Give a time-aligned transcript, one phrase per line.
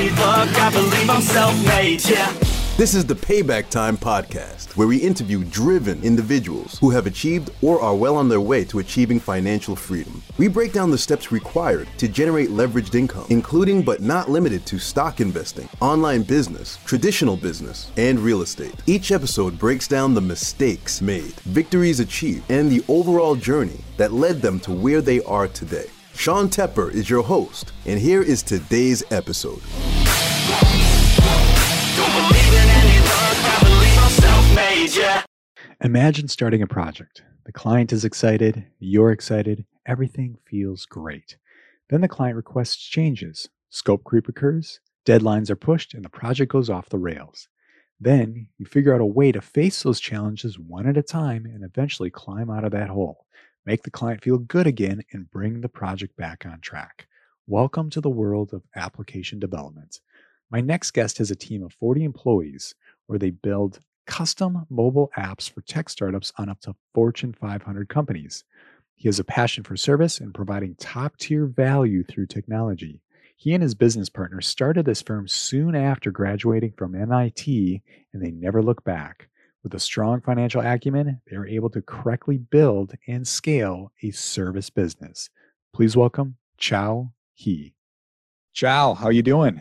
[0.00, 2.32] I believe I'm self-made, yeah.
[2.76, 7.80] This is the Payback Time Podcast, where we interview driven individuals who have achieved or
[7.80, 10.22] are well on their way to achieving financial freedom.
[10.38, 14.78] We break down the steps required to generate leveraged income, including but not limited to
[14.78, 18.76] stock investing, online business, traditional business, and real estate.
[18.86, 24.42] Each episode breaks down the mistakes made, victories achieved, and the overall journey that led
[24.42, 25.86] them to where they are today.
[26.18, 29.60] Sean Tepper is your host, and here is today's episode.
[35.84, 37.22] Imagine starting a project.
[37.46, 41.36] The client is excited, you're excited, everything feels great.
[41.88, 46.68] Then the client requests changes, scope creep occurs, deadlines are pushed, and the project goes
[46.68, 47.46] off the rails.
[48.00, 51.62] Then you figure out a way to face those challenges one at a time and
[51.62, 53.24] eventually climb out of that hole,
[53.66, 57.06] make the client feel good again, and bring the project back on track.
[57.46, 60.00] Welcome to the world of application development.
[60.50, 62.74] My next guest has a team of 40 employees
[63.06, 68.44] where they build custom mobile apps for tech startups on up to Fortune 500 companies.
[68.96, 73.00] He has a passion for service and providing top tier value through technology.
[73.36, 77.82] He and his business partner started this firm soon after graduating from MIT,
[78.12, 79.28] and they never look back.
[79.64, 84.70] With a strong financial acumen, they were able to correctly build and scale a service
[84.70, 85.30] business.
[85.74, 87.74] Please welcome Chao He.
[88.52, 89.60] Chao, how are you doing?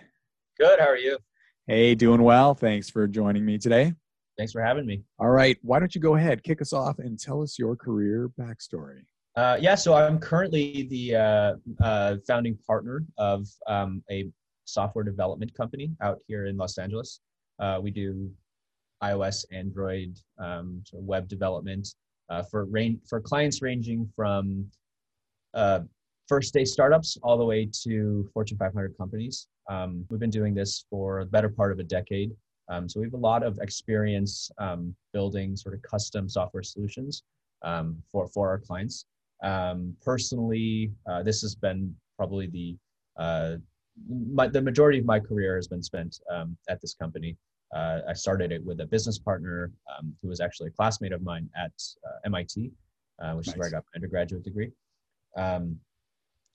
[0.60, 0.80] Good.
[0.80, 1.18] How are you?
[1.66, 2.54] Hey, doing well.
[2.54, 3.94] Thanks for joining me today.
[4.38, 5.02] Thanks for having me.
[5.18, 5.58] All right.
[5.64, 9.02] Why don't you go ahead, kick us off, and tell us your career backstory?
[9.36, 11.54] Uh, yeah, so I'm currently the uh,
[11.84, 14.30] uh, founding partner of um, a
[14.66, 17.20] software development company out here in Los Angeles.
[17.60, 18.30] Uh, we do
[19.04, 21.88] iOS, Android, um, sort of web development
[22.30, 24.66] uh, for range for clients ranging from
[25.54, 25.80] uh,
[26.28, 29.48] first day startups all the way to Fortune 500 companies.
[29.70, 32.32] Um, we've been doing this for the better part of a decade.
[32.70, 37.24] Um, so we have a lot of experience um, building sort of custom software solutions
[37.64, 39.06] um, for, for our clients.
[39.42, 42.76] Um, personally, uh, this has been probably the
[43.18, 43.58] uh,
[44.10, 46.20] my, the majority of my career has been spent
[46.70, 47.36] at this company.
[47.76, 51.22] Uh, I started it with a business partner um, who was actually a classmate of
[51.22, 51.72] mine at
[52.06, 52.72] uh, MIT,
[53.22, 53.54] uh, which nice.
[53.54, 54.72] is where I got my undergraduate degree.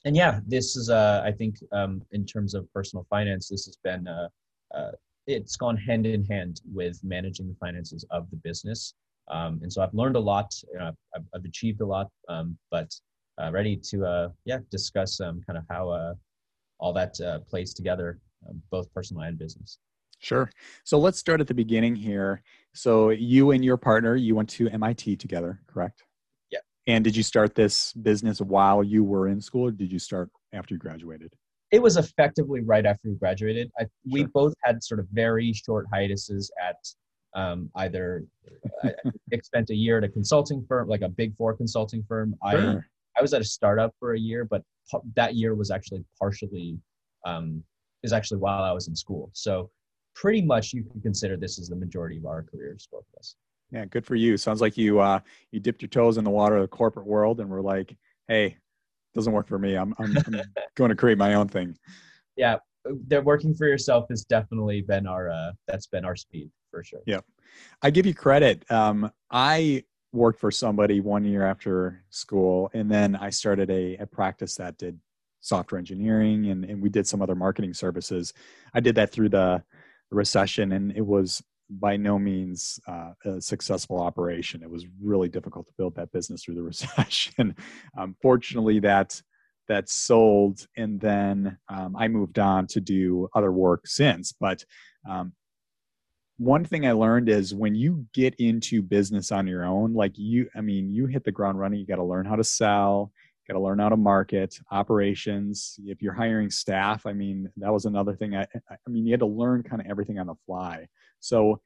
[0.05, 1.55] and yeah, this is, uh, I think,
[2.11, 4.07] in terms of personal finance, this has been
[5.27, 8.93] it's gone hand in hand with managing the finances of the business.
[9.29, 10.53] Um, and so I've learned a lot.
[10.71, 12.93] You know, I've, I've, achieved a lot, um, but
[13.41, 16.13] uh, ready to uh, yeah discuss um, kind of how uh,
[16.79, 18.19] all that uh, plays together,
[18.49, 19.77] um, both personal and business.
[20.19, 20.49] Sure.
[20.83, 22.41] So let's start at the beginning here.
[22.73, 26.03] So you and your partner, you went to MIT together, correct?
[26.51, 26.59] Yeah.
[26.87, 30.29] And did you start this business while you were in school, or did you start
[30.53, 31.33] after you graduated?
[31.73, 33.71] it was effectively right after we graduated.
[33.79, 34.29] I, we sure.
[34.31, 36.77] both had sort of very short hiatuses at
[37.35, 38.23] um, either
[38.83, 38.91] I,
[39.33, 42.35] I spent a year at a consulting firm, like a big four consulting firm.
[42.51, 42.85] Sure.
[43.15, 44.61] I I was at a startup for a year, but
[45.15, 46.77] that year was actually partially
[47.25, 47.63] um,
[48.03, 49.31] is actually while I was in school.
[49.33, 49.71] So
[50.15, 53.35] pretty much you can consider this as the majority of our careers, both of us.
[53.71, 54.37] Yeah, good for you.
[54.37, 55.19] Sounds like you uh,
[55.51, 57.95] you dipped your toes in the water of the corporate world and were like,
[58.27, 58.57] hey,
[59.15, 59.75] doesn't work for me.
[59.75, 60.41] I'm, I'm, I'm
[60.75, 61.75] going to create my own thing.
[62.35, 62.57] Yeah,
[63.07, 67.01] that working for yourself has definitely been our uh, that's been our speed for sure.
[67.05, 67.21] Yeah,
[67.81, 68.69] I give you credit.
[68.71, 74.05] Um, I worked for somebody one year after school, and then I started a, a
[74.05, 74.99] practice that did
[75.41, 78.33] software engineering, and and we did some other marketing services.
[78.73, 79.63] I did that through the
[80.13, 84.61] recession, and it was by no means uh, a successful operation.
[84.61, 87.55] It was really difficult to build that business through the recession.
[87.97, 89.21] um, fortunately, that
[89.69, 94.33] that sold, and then um, I moved on to do other work since.
[94.33, 94.65] But
[95.09, 95.33] um,
[96.37, 100.49] one thing I learned is when you get into business on your own, like you,
[100.55, 101.79] I mean, you hit the ground running.
[101.79, 103.11] You got to learn how to sell.
[103.47, 105.77] Got to learn how to market operations.
[105.85, 108.35] If you're hiring staff, I mean, that was another thing.
[108.35, 110.87] I, I mean, you had to learn kind of everything on the fly.
[111.19, 111.59] So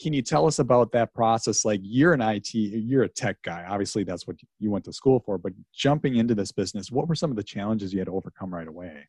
[0.00, 3.64] can you tell us about that process like you're an it you're a tech guy
[3.68, 7.14] obviously that's what you went to school for but jumping into this business what were
[7.14, 9.06] some of the challenges you had to overcome right away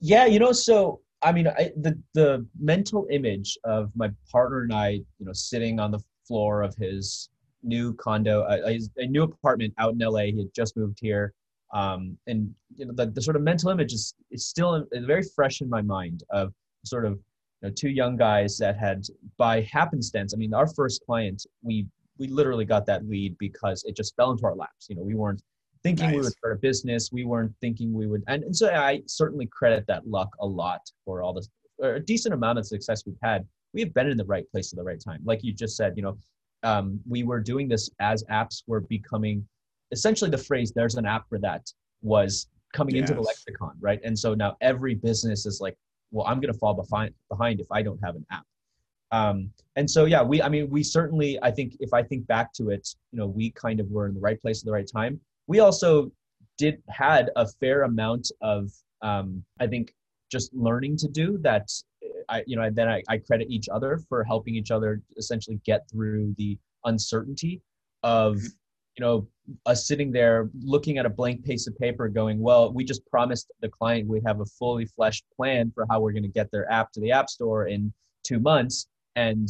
[0.00, 4.72] yeah you know so i mean I, the the mental image of my partner and
[4.72, 7.28] i you know sitting on the floor of his
[7.62, 11.32] new condo uh, his, a new apartment out in la he had just moved here
[11.74, 15.60] um, and you know the, the sort of mental image is, is still very fresh
[15.60, 16.52] in my mind of
[16.84, 17.18] sort of
[17.62, 19.04] know, two young guys that had
[19.36, 21.86] by happenstance i mean our first client we
[22.18, 25.14] we literally got that lead because it just fell into our laps you know we
[25.14, 25.42] weren't
[25.86, 27.10] thinking we would start a business.
[27.12, 30.80] We weren't thinking we would, and, and so I certainly credit that luck a lot
[31.04, 31.48] for all this,
[31.78, 33.46] or a decent amount of success we've had.
[33.72, 35.20] We have been in the right place at the right time.
[35.24, 36.16] Like you just said, you know,
[36.62, 39.46] um, we were doing this as apps were becoming
[39.92, 41.70] essentially the phrase "there's an app for that"
[42.02, 44.00] was coming into the lexicon, right?
[44.04, 45.76] And so now every business is like,
[46.10, 48.44] well, I'm going to fall behind behind if I don't have an app.
[49.12, 52.52] Um, and so yeah, we I mean we certainly I think if I think back
[52.54, 54.88] to it, you know, we kind of were in the right place at the right
[54.90, 55.20] time.
[55.46, 56.10] We also
[56.58, 58.70] did had a fair amount of
[59.02, 59.94] um, I think
[60.30, 61.70] just learning to do that.
[62.28, 65.60] I you know and then I, I credit each other for helping each other essentially
[65.64, 67.62] get through the uncertainty
[68.02, 68.40] of
[68.96, 69.26] you know
[69.66, 73.50] us sitting there looking at a blank piece of paper going well we just promised
[73.60, 76.70] the client we'd have a fully fleshed plan for how we're going to get their
[76.70, 77.92] app to the app store in
[78.24, 79.48] two months and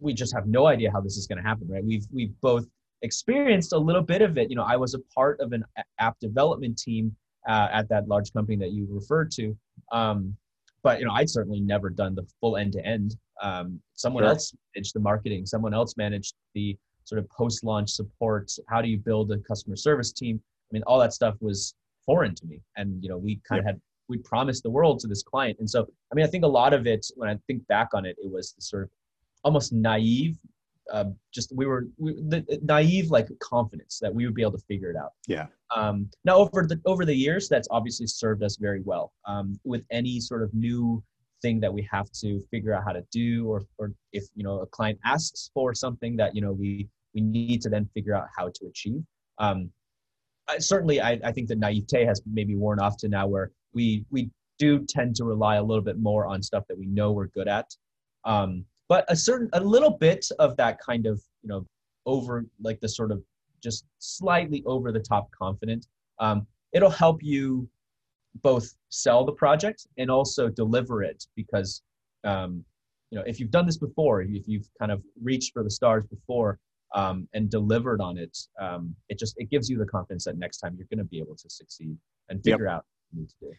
[0.00, 1.84] we just have no idea how this is going to happen right?
[1.84, 2.66] We've we've both
[3.02, 4.50] experienced a little bit of it.
[4.50, 5.64] You know i was a part of an
[5.98, 7.14] app development team
[7.48, 9.56] uh, at that large company that you referred to
[9.92, 10.36] um,
[10.84, 14.30] but you know i'd certainly never done the full end to end um, someone Sure.
[14.30, 15.44] else managed the marketing.
[15.44, 18.50] Someone else managed the sort of post launch support.
[18.68, 20.40] How do you build a customer service team?
[20.70, 21.74] I mean all that stuff was
[22.06, 22.60] foreign to me.
[22.76, 25.58] And you know we kind of had we promised the world to this client.
[25.58, 28.06] And so i mean i think a lot of it when i think back on
[28.06, 28.90] it it was the sort of
[29.42, 30.36] almost naive
[30.92, 34.64] uh, just we were we, the, naive like confidence that we would be able to
[34.68, 35.12] figure it out.
[35.26, 35.46] Yeah.
[35.74, 39.12] um, now over the over the years that's obviously served us very well.
[39.26, 41.02] Um, with any sort of new
[41.42, 44.60] thing that we have to figure out how to do or, or if you know
[44.60, 48.26] a client asks for something that you know we we need to then figure out
[48.36, 49.02] how to achieve.
[49.38, 49.70] Um,
[50.48, 54.04] I, certainly I, I think the naivete has maybe worn off to now where we
[54.10, 57.28] we do tend to rely a little bit more on stuff that we know we're
[57.28, 57.70] good at.
[58.24, 61.66] Um, but a certain a little bit of that kind of you know
[62.06, 63.22] over like the sort of
[63.62, 65.86] just slightly over the top confident
[66.18, 67.68] um, it'll help you
[68.42, 71.82] both sell the project and also deliver it because
[72.24, 72.64] um,
[73.10, 76.04] you know if you've done this before if you've kind of reached for the stars
[76.06, 76.58] before
[76.94, 80.58] um, and delivered on it um, it just it gives you the confidence that next
[80.58, 81.96] time you're going to be able to succeed
[82.28, 82.54] and Yep.
[82.54, 83.52] figure out what you need to do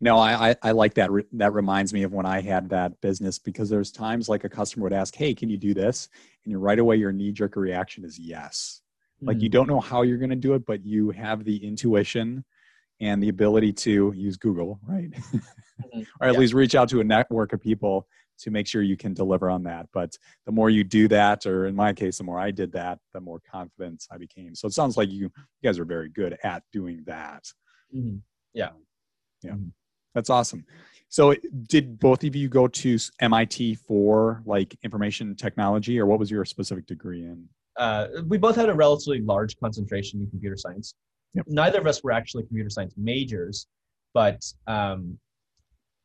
[0.00, 1.10] No, I, I, I like that.
[1.32, 4.84] That reminds me of when I had that business because there's times like a customer
[4.84, 6.08] would ask, Hey, can you do this?
[6.44, 8.82] And you right away, your knee jerk reaction is yes.
[9.22, 12.44] Like you don't know how you're going to do it, but you have the intuition
[13.00, 15.10] and the ability to use Google, right?
[15.10, 16.06] Mhm.
[16.20, 16.38] or at Yeah.
[16.40, 18.06] least reach out to a network of people
[18.38, 19.86] to make sure you can deliver on that.
[19.94, 20.14] But
[20.44, 23.20] the more you do that, or in my case, the more I did that, the
[23.20, 24.54] more confident I became.
[24.54, 25.30] So it sounds like you, you
[25.64, 27.44] guys are very good at doing that.
[27.94, 28.20] Mhm.
[30.16, 30.64] That's awesome.
[31.08, 31.36] So,
[31.68, 36.44] did both of you go to MIT for like information technology, or what was your
[36.44, 37.48] specific degree in?
[37.76, 40.94] uh, we both had a relatively large concentration in computer science.
[41.34, 41.46] Yep.
[41.48, 43.66] Neither of us were actually computer science majors,
[44.14, 45.18] but um,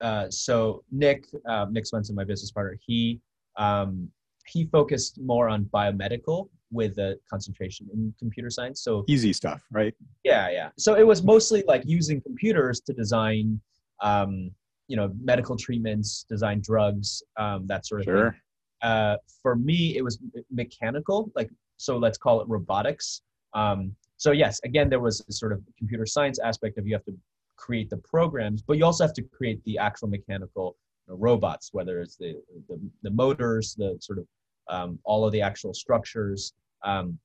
[0.01, 3.21] uh, so Nick, uh, Nick Swenson, my business partner, he
[3.57, 4.09] um,
[4.47, 8.81] he focused more on biomedical with a concentration in computer science.
[8.81, 9.93] So Easy stuff, right?
[10.23, 10.69] yeah, yeah.
[10.77, 13.61] So it was mostly like using computers to design,
[14.01, 14.51] um,
[14.88, 18.15] you know, medical treatments, design drugs, um, that sort of thing.
[18.15, 18.36] Sure.
[18.81, 20.19] uh, for me it was
[20.51, 23.21] mechanical like so let's call it robotics.
[23.53, 27.06] Um, so yes again there was a sort of computer science aspect of you have
[27.06, 27.18] to
[27.57, 30.77] create the programs but you also have to create the actual mechanical
[31.07, 34.25] you know, robots whether it's the, the the motors the sort of
[34.71, 36.54] um, all of the actual structures.
[36.83, 37.19] Um,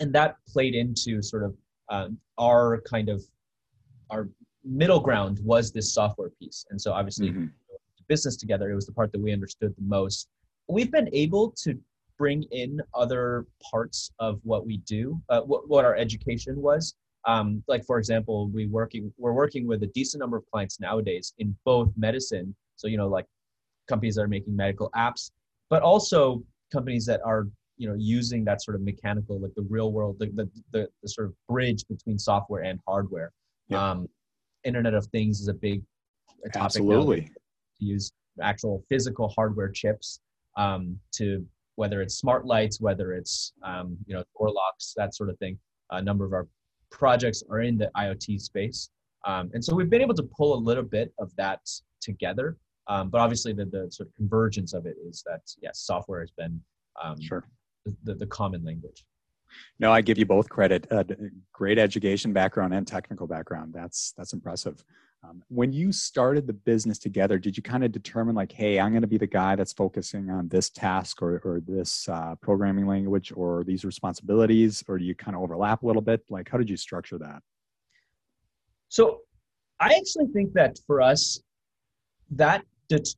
[0.00, 1.56] and that played into sort of
[1.88, 3.22] um, our kind of
[4.10, 4.28] our
[4.64, 7.50] middle ground was this software piece and so obviously Mhm.
[8.08, 10.28] business together it was the part that we understood the most
[10.68, 11.78] we've been able to
[12.18, 16.94] bring in other parts of what we do uh, what, what our education was
[17.26, 21.34] um, like for example we working we're working with a decent number of clients nowadays
[21.38, 23.26] in both medicine so you know like
[23.88, 25.30] companies that are making medical apps
[25.70, 26.42] but also
[26.72, 30.26] companies that are you know using that sort of mechanical like the real world the,
[30.34, 33.32] the, the, the sort of bridge between software and hardware
[33.68, 33.90] Yeah.
[33.90, 34.08] um,
[34.64, 35.82] internet of things is a big
[36.52, 37.20] topic nowadays Absolutely.
[37.22, 40.20] to use actual physical hardware chips
[40.56, 41.44] um, to
[41.76, 45.58] whether it's smart lights, whether it's um, you know door locks, that sort of thing.
[45.90, 46.48] A number of our
[46.90, 48.90] projects are in the IoT space,
[49.26, 51.60] um, and so we've been able to pull a little bit of that
[52.00, 52.56] together.
[52.86, 56.30] Um, but obviously, the, the sort of convergence of it is that yes, software has
[56.30, 56.60] been
[57.02, 57.44] um, Sure.
[58.04, 59.04] the, the common language.
[59.78, 60.86] No, I give you both credit.
[60.90, 61.04] Uh,
[61.52, 63.72] great education background and technical background.
[63.74, 64.84] That's that's impressive.
[65.24, 68.90] Um, when you started the business together, did you kind of determine like, hey, I'm
[68.90, 72.86] going to be the guy that's focusing on this task or, or this uh, programming
[72.86, 76.22] language or these responsibilities, or do you kind of overlap a little bit?
[76.28, 77.42] Like, how did you structure that?
[78.88, 79.20] So,
[79.80, 81.40] I actually think that for us,
[82.30, 82.64] that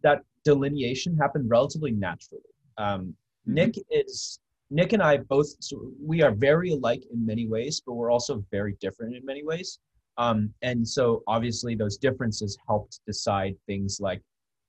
[0.03, 2.43] that delineation happened relatively naturally.
[2.79, 3.55] Um, mm-hmm.
[3.55, 4.39] Nick is
[4.71, 5.47] Nick and I both.
[5.61, 9.45] So we are very alike in many ways, but we're also very different in many
[9.45, 9.79] ways.
[10.19, 14.23] Um, and so obviously those differences helped decide things like,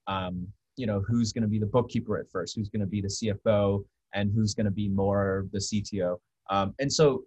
[0.08, 3.01] um, you know, who's going to be the bookkeeper at first, who's going to be
[3.01, 6.18] the CFO, and who's going to be more the CTO.
[6.50, 7.24] Um, and so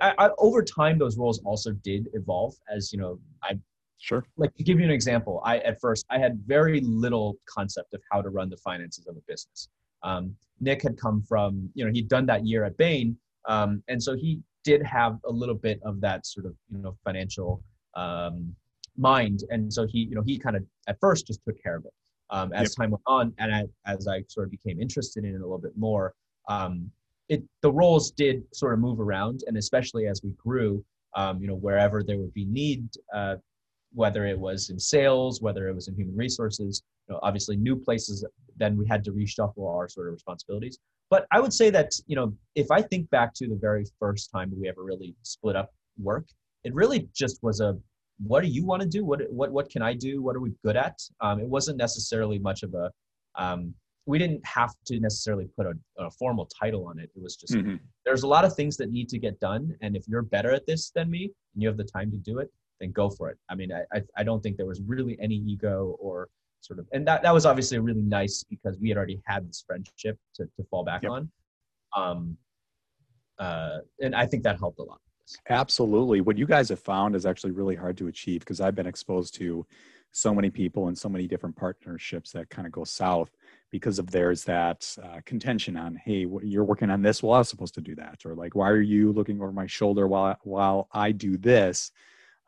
[0.00, 3.58] I, I, over time, those roles also did evolve as, you know, I
[3.98, 4.24] Sure.
[4.36, 8.02] Like to give you an example, I at first I had very little concept of
[8.10, 9.68] how to run the finances of a business.
[10.06, 14.02] Um, Nick had come from, you know, he'd done that year at Bain, um, and
[14.02, 17.62] so he did have a little bit of that sort of you know financial
[17.94, 18.54] um,
[18.96, 21.84] mind, and so he you know he kind of at first just took care of
[21.84, 21.92] it.
[22.30, 22.70] Um, as yep.
[22.76, 25.58] time went on, and I, as I sort of became interested in it a little
[25.58, 26.12] bit more,
[26.48, 26.90] um,
[27.28, 30.84] it the roles did sort of move around, and especially as we grew,
[31.14, 33.36] um, you know wherever there would be need, uh,
[33.96, 37.74] whether it was in sales, whether it was in human resources, you know, obviously new
[37.74, 38.24] places,
[38.58, 40.78] then we had to reshuffle our sort of responsibilities.
[41.08, 44.30] But I would say that, you know, if I think back to the very first
[44.30, 46.26] time we ever really split up work,
[46.64, 47.78] it really just was a
[48.18, 49.04] what do you want to do?
[49.04, 50.22] What what what can I do?
[50.22, 50.98] What are we good at?
[51.20, 52.90] Um, it wasn't necessarily much of a
[53.36, 53.74] um,
[54.06, 57.10] we didn't have to necessarily put a, a, formal title on it.
[57.16, 57.76] It was just mm-hmm.
[58.04, 60.66] there's a lot of things that need to get done, and if you're better at
[60.66, 61.24] this than me
[61.54, 63.38] and you have the time to do it, then go for it.
[63.48, 66.28] I mean, I I, I don't think there was really any ego or
[66.60, 69.62] sort of and that, that was obviously really nice because we had already had this
[69.66, 71.12] friendship to, to fall back yep.
[71.12, 71.30] on.
[71.96, 72.36] Um
[73.38, 75.00] uh and i think that helped a lot.
[75.48, 76.20] Absolutely.
[76.20, 79.34] What you guys have found is actually really hard to achieve because i've been exposed
[79.36, 79.66] to
[80.12, 83.30] so many people and so many different partnerships that kind of go south
[83.70, 87.22] because of there's that uh, contention on hey you're working on this?
[87.22, 89.66] Well i was supposed to do that or like why are you looking over my
[89.66, 91.92] shoulder while while i do this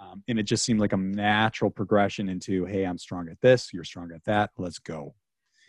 [0.00, 3.70] um, and it just seemed like a natural progression into, hey, I'm strong at this,
[3.72, 5.14] you're strong at that, let's go.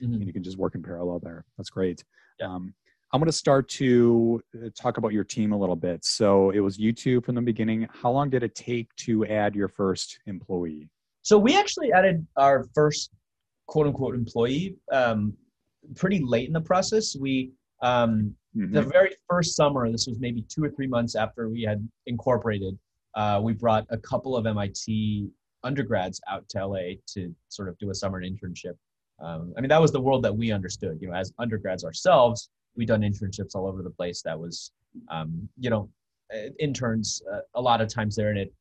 [0.01, 0.13] Mm-hmm.
[0.13, 1.45] And you can just work in parallel there.
[1.57, 2.03] That's great.
[2.39, 2.47] Yeah.
[2.47, 2.73] Um,
[3.11, 6.05] I'm going to start to uh, talk about your team a little bit.
[6.05, 7.87] So it was you two from the beginning.
[7.91, 10.89] How long did it take to add your first employee?
[11.23, 13.11] So we actually added our first
[13.67, 15.33] quote unquote employee um,
[15.95, 17.15] pretty late in the process.
[17.19, 18.73] We um, mm-hmm.
[18.73, 22.77] the very first summer, this was maybe two or three months after we had incorporated
[23.19, 25.29] uh, we brought a couple of MIT
[25.65, 28.75] undergrads out to LA to sort of do a summer internship.
[29.21, 30.99] Um, I mean, that was the world that we understood.
[31.01, 34.21] You know, as undergrads ourselves, we done internships all over the place.
[34.21, 34.71] That was,
[35.11, 35.89] um, you know,
[36.33, 38.53] uh, interns uh, a lot of times they're in it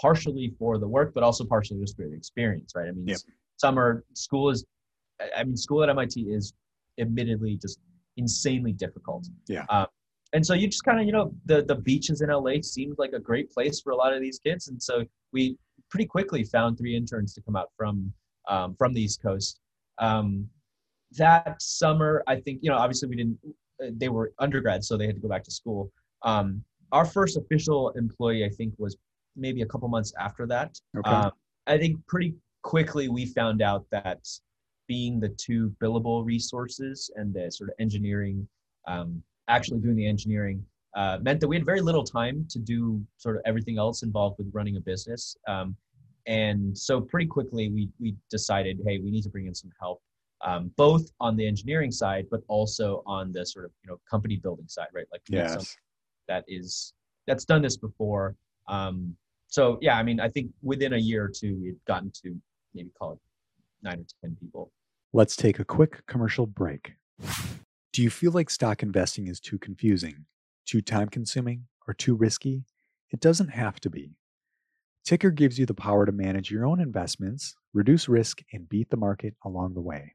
[0.00, 2.86] partially for the work, but also partially just for the experience, right?
[2.86, 3.18] I mean, yep.
[3.56, 4.64] summer school is,
[5.36, 6.52] I mean, school at MIT is
[7.00, 7.80] admittedly just
[8.16, 9.26] insanely difficult.
[9.48, 9.64] Yeah.
[9.68, 9.86] Um,
[10.32, 13.12] and so you just kind of you know the the beaches in LA seemed like
[13.12, 15.56] a great place for a lot of these kids, and so we
[15.90, 18.12] pretty quickly found three interns to come out from
[18.48, 19.60] um, from the East Coast.
[19.98, 20.48] Um,
[21.16, 23.38] that summer, I think you know obviously we didn't
[23.92, 25.90] they were undergrads, so they had to go back to school.
[26.22, 28.96] Um, our first official employee, I think, was
[29.36, 30.78] maybe a couple months after that.
[30.96, 31.10] Okay.
[31.10, 31.30] Um,
[31.66, 34.26] I think pretty quickly we found out that
[34.86, 38.46] being the two billable resources and the sort of engineering
[38.88, 40.64] um, actually doing the engineering
[40.96, 44.38] uh, meant that we had very little time to do sort of everything else involved
[44.38, 45.36] with running a business.
[45.46, 45.76] Um,
[46.26, 50.00] and so pretty quickly we we decided, hey, we need to bring in some help,
[50.44, 54.36] um, both on the engineering side, but also on the sort of you know company
[54.36, 55.06] building side, right?
[55.12, 55.76] Like yes.
[56.28, 56.92] that is
[57.26, 58.36] that's done this before.
[58.68, 59.16] Um,
[59.48, 62.36] so yeah, I mean, I think within a year or two, we had gotten to
[62.74, 63.18] maybe call it
[63.82, 64.70] nine or ten people.
[65.12, 66.92] Let's take a quick commercial break.
[67.92, 70.26] Do you feel like stock investing is too confusing,
[70.64, 72.64] too time consuming, or too risky?
[73.10, 74.14] It doesn't have to be.
[75.04, 78.96] Tykr gives you the power to manage your own investments, reduce risk, and beat the
[78.96, 80.14] market along the way.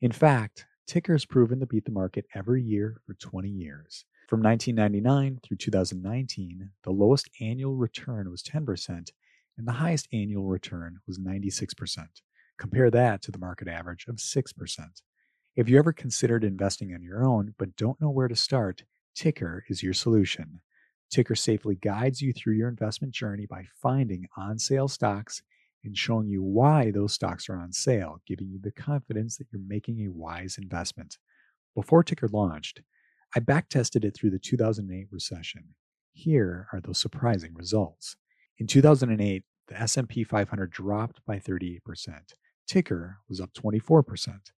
[0.00, 4.04] In fact, Tykr has proven to beat the market every year for 20 years.
[4.28, 8.88] From 1999 through 2019, the lowest annual return was 10%,
[9.56, 12.08] and the highest annual return was 96%.
[12.58, 15.02] Compare that to the market average of 6%.
[15.56, 18.82] If you ever considered investing on your own but don't know where to start,
[19.16, 20.60] Tykr is your solution.
[21.14, 25.42] Tykr safely guides you through your investment journey by finding on sale stocks
[25.84, 29.62] and showing you why those stocks are on sale, giving you the confidence that you're
[29.64, 31.18] making a wise investment.
[31.76, 32.80] Before Tykr launched,
[33.36, 35.76] I backtested it through the 2008 recession.
[36.12, 38.16] Here are those surprising results.
[38.58, 41.78] In 2008, the S&P 500 dropped by 38%.
[42.68, 44.50] Tykr was up 24%.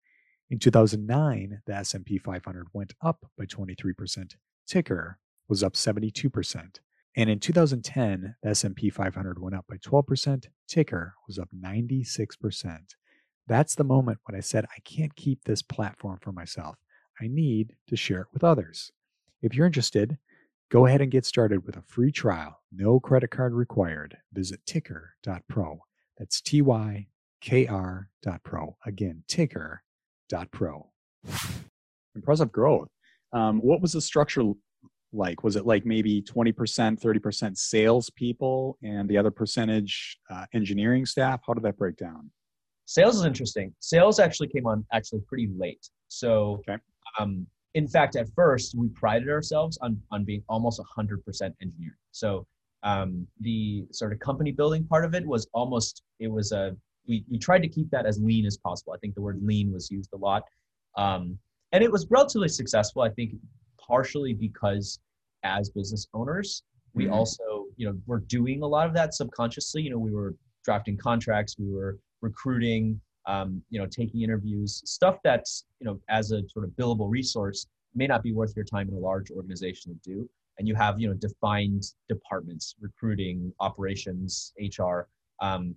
[0.49, 4.37] In 2009, the S&P 500 went up by 23%.
[4.69, 5.15] Tykr
[5.49, 6.81] was up 72%.
[7.17, 10.47] And in 2010, the S&P 500 went up by 12%.
[10.71, 12.79] Tykr was up 96%.
[13.49, 16.77] That's the moment when I said I can't keep this platform for myself.
[17.21, 18.93] I need to share it with others.
[19.43, 20.19] If you're interested,
[20.71, 22.61] go ahead and get started with a free trial.
[22.73, 24.19] No credit card required.
[24.33, 25.81] Visit ticker.pro.
[26.19, 27.07] That's T Y
[27.41, 28.77] K R.pro.
[28.85, 29.23] Again,
[30.33, 30.91] tykr.pro.
[32.15, 32.89] Impressive growth.
[33.33, 34.45] Um, what was the structure
[35.13, 35.43] like?
[35.43, 41.41] Was it like maybe 20%, 30% salespeople and the other percentage uh, engineering staff?
[41.47, 42.31] How did that break down?
[42.87, 43.75] Sales is interesting.
[43.81, 45.89] Sales actually came on actually pretty late.
[46.09, 46.81] So okay.
[47.19, 51.19] um, in fact, at first, we prided ourselves on, on being almost 100%
[51.61, 51.95] engineering.
[52.13, 52.47] So
[52.85, 56.77] um, the sort of company building part of it was almost, it was a,
[57.09, 58.93] we, we tried to keep that as lean as possible.
[58.93, 60.43] I think the word lean was used a lot.
[60.97, 61.39] Um,
[61.73, 63.35] and it was relatively successful, I think,
[63.79, 64.99] partially because
[65.43, 66.63] as business owners,
[66.95, 67.15] we mm-hmm.
[67.15, 69.83] also, you know, were doing a lot of that subconsciously.
[69.83, 70.35] You know, we were
[70.65, 76.33] drafting contracts, we were recruiting, um, you know, taking interviews, stuff that's, you know, as
[76.33, 79.93] a sort of billable resource may not be worth your time in a large organization
[79.93, 80.29] to do.
[80.59, 85.09] And you have, you know, defined departments, recruiting, operations, HR,
[85.41, 85.77] um,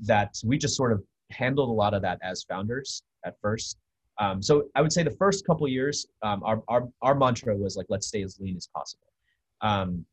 [0.00, 3.78] that we just sort of handled a lot of that as founders at first.
[4.18, 7.76] Um, so I would say the first couple years, um, our, our, our mantra was
[7.76, 9.06] like, let's stay as lean as possible.
[9.62, 10.04] Um,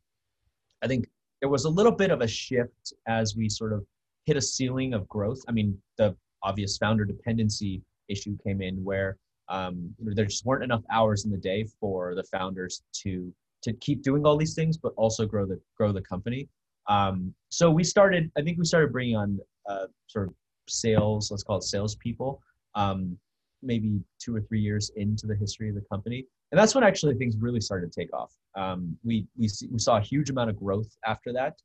[0.81, 1.07] I think
[1.41, 3.85] there was a little bit of a shift as we sort of
[4.25, 5.41] hit a ceiling of growth.
[5.47, 9.17] I mean, the obvious founder dependency issue came in where
[9.49, 13.33] um, you know, there just weren't enough hours in the day for the founders to
[13.63, 16.47] to keep doing all these things, but also grow the grow the company.
[16.87, 18.31] Um, so we started.
[18.37, 20.33] I think we started bringing on uh, sort of
[20.67, 21.31] sales.
[21.31, 22.41] Let's call it salespeople.
[22.75, 23.17] Um,
[23.63, 27.15] maybe two or three years into the history of the company, and that's when actually
[27.15, 28.33] things really started to take off.
[28.55, 31.55] Um, we we see, we saw a huge amount of growth after that.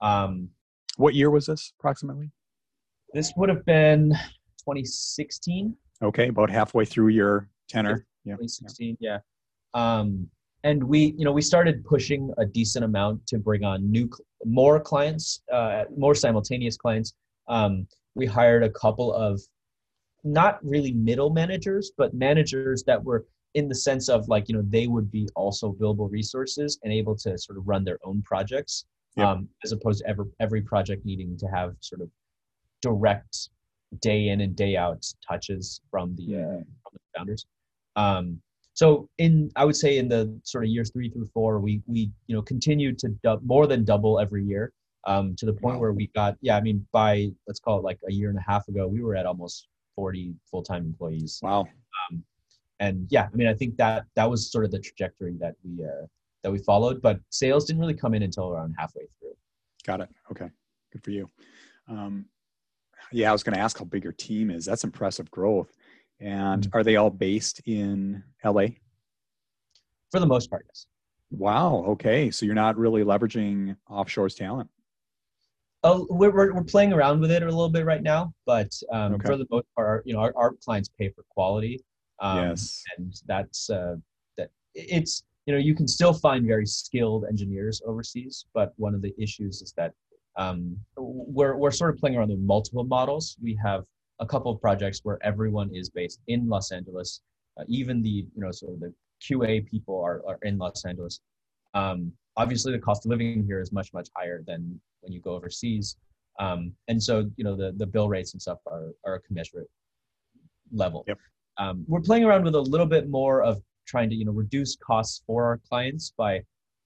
[0.00, 0.48] Um,
[0.96, 2.30] what year was this approximately?
[3.12, 4.10] This would have been
[4.58, 5.76] 2016.
[6.02, 8.06] Okay, about halfway through your tenor.
[8.24, 8.34] Yeah.
[8.34, 9.18] 2016, yeah.
[9.74, 10.28] Um,
[10.64, 14.08] and we, you know, we started pushing a decent amount to bring on new,
[14.44, 17.14] more clients, uh, more simultaneous clients.
[17.48, 19.40] Um, we hired a couple of
[20.24, 24.62] not really middle managers, but managers that were in the sense of like, you know,
[24.68, 28.84] they would be also billable resources and able to sort of run their own projects,
[29.16, 29.26] yep.
[29.26, 32.08] um, as opposed to every every project needing to have sort of
[32.80, 33.50] direct
[34.00, 37.44] day in and day out touches from the, uh, from the founders.
[37.96, 38.40] Um,
[38.74, 42.10] so in I would say in the sort of years three through four, we we
[42.26, 44.72] you know continued to du- more than double every year
[45.04, 45.80] um, to the point wow.
[45.80, 48.42] where we got yeah I mean by let's call it like a year and a
[48.42, 51.38] half ago we were at almost 40 full time employees.
[51.42, 51.66] Wow.
[52.10, 52.24] Um,
[52.80, 55.84] and yeah, I mean I think that that was sort of the trajectory that we
[55.84, 56.06] uh,
[56.42, 59.34] that we followed, but sales didn't really come in until around halfway through.
[59.86, 60.08] Got it.
[60.30, 60.48] Okay,
[60.92, 61.28] good for you.
[61.88, 62.26] Um,
[63.12, 64.64] yeah, I was going to ask how big your team is.
[64.64, 65.72] That's impressive growth.
[66.20, 66.76] And mm-hmm.
[66.76, 68.66] are they all based in LA?
[70.10, 70.86] For the most part, yes.
[71.30, 71.84] Wow.
[71.88, 72.30] Okay.
[72.30, 74.68] So you're not really leveraging offshore's talent.
[75.84, 79.14] Oh, we're, we're, we're playing around with it a little bit right now, but um,
[79.14, 79.26] okay.
[79.26, 81.80] for the most part, you know, our, our clients pay for quality.
[82.20, 82.84] Um, yes.
[82.96, 83.96] And that's uh,
[84.38, 84.50] that.
[84.74, 89.12] It's you know you can still find very skilled engineers overseas, but one of the
[89.18, 89.92] issues is that
[90.36, 93.36] um, we're, we're sort of playing around with multiple models.
[93.42, 93.84] We have
[94.20, 97.20] a couple of projects where everyone is based in Los Angeles.
[97.58, 101.20] Uh, even the you know sort of the QA people are, are in Los Angeles.
[101.74, 105.32] Um, obviously, the cost of living here is much much higher than when you go
[105.32, 105.96] overseas,
[106.38, 109.68] um, and so you know the the bill rates and stuff are are a commensurate
[110.72, 111.04] level.
[111.06, 111.18] Yep.
[111.58, 114.76] Um, we're playing around with a little bit more of trying to you know reduce
[114.76, 116.42] costs for our clients by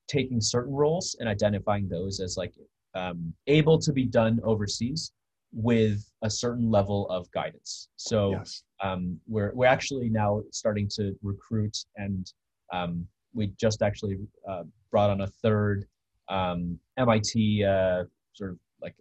[0.09, 2.55] taking certain roles and identifying those as like
[2.95, 5.13] um, able to be done overseas
[5.53, 7.89] with a certain level of guidance.
[7.97, 8.63] So yes.
[8.83, 12.31] um, we're we're actually now starting to recruit, and
[12.73, 14.19] um, we just actually
[14.49, 15.87] uh, brought on a third
[16.29, 18.95] um, MIT uh, sort of like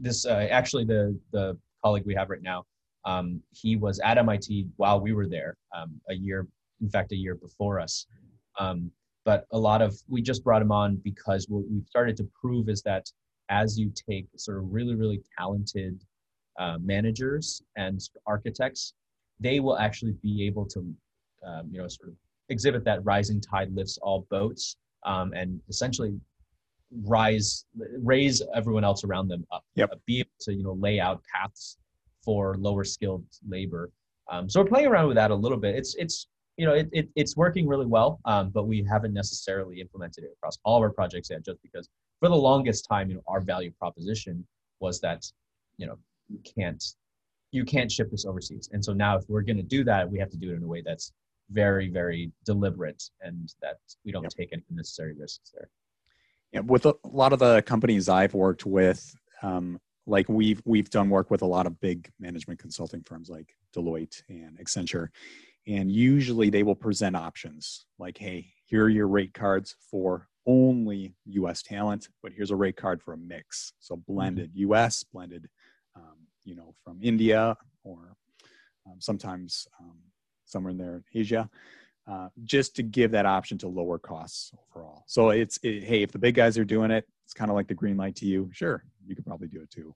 [0.00, 0.26] this.
[0.26, 2.64] Uh, actually, the the colleague we have right now,
[3.04, 6.46] um, he was at MIT while we were there um, a year,
[6.80, 8.06] in fact, a year before us.
[8.58, 8.90] Um,
[9.24, 12.68] but a lot of we just brought him on because what we've started to prove
[12.68, 13.06] is that
[13.50, 16.04] as you take sort of really, really talented
[16.58, 18.94] uh, managers and architects,
[19.40, 20.80] they will actually be able to,
[21.46, 22.14] um, you know, sort of
[22.48, 26.18] exhibit that rising tide lifts all boats, um, and essentially
[27.04, 27.66] rise
[28.02, 29.64] raise everyone else around them up.
[29.74, 29.90] Yep.
[29.92, 31.78] uh, be able to you know lay out paths
[32.24, 33.90] for lower skilled labor.
[34.30, 35.74] Um, so we're playing around with that a little bit.
[35.74, 39.80] It's it's you know it, it it's working really well um, but we haven't necessarily
[39.80, 43.14] implemented it across all of our projects yet just because for the longest time you
[43.14, 44.44] know our value proposition
[44.80, 45.24] was that
[45.78, 45.96] you know
[46.28, 46.84] you can't
[47.50, 48.68] you can't ship this overseas.
[48.74, 50.62] And so now if we're going to do that we have to do it in
[50.62, 51.12] a way that's
[51.50, 54.30] very very deliberate and that we don't Yep.
[54.30, 55.70] take any unnecessary risks there
[56.52, 61.10] Yeah, with a lot of the companies I've worked with, um, like we've we've done
[61.10, 65.08] work with a lot of big management consulting firms like Deloitte and Accenture,
[65.66, 71.14] and usually they will present options like, "Hey, here are your rate cards for only
[71.26, 71.62] U.S.
[71.62, 75.48] talent, but here's a rate card for a mix, so blended U.S., blended,
[75.94, 78.16] um, you know, from India or
[78.86, 79.98] um, sometimes um,
[80.48, 81.48] somewhere in there in Asia."
[82.08, 85.04] uh, just to give that option to lower costs overall.
[85.06, 87.68] So it's it, hey, if the big guys are doing it, it's kind of like
[87.68, 88.48] the green light to you.
[88.52, 89.94] Sure, you could probably do it too.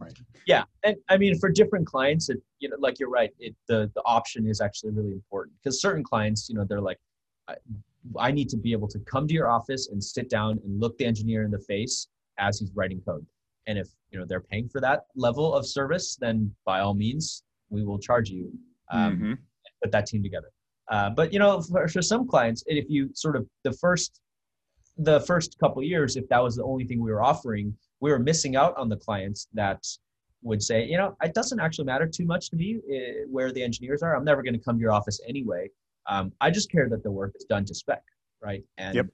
[0.00, 0.12] Right.
[0.46, 3.90] yeah and i mean for different clients it you know like you're right it the
[3.94, 6.98] the option is actually really important because certain clients you know they're like
[7.46, 7.54] I,
[8.18, 10.98] I need to be able to come to your office and sit down and look
[10.98, 13.24] the engineer in the face as he's writing code
[13.68, 17.44] and if you know they're paying for that level of service then by all means
[17.70, 18.52] we will charge you
[18.90, 19.38] um, Mhm.
[19.82, 20.48] Put that team together.
[20.90, 24.20] Uh, but you know, for, for some clients, if you sort of the first
[24.98, 28.18] the first couple years, if that was the only thing we were offering, we were
[28.18, 29.84] missing out on the clients that
[30.42, 33.62] would say, you know, it doesn't actually matter too much to me uh, where the
[33.62, 34.16] engineers are.
[34.16, 35.70] I'm never going to come to your office anyway.
[36.08, 38.02] Um, I just care that the work is done to spec,
[38.42, 38.64] right?
[38.76, 39.06] And Yep.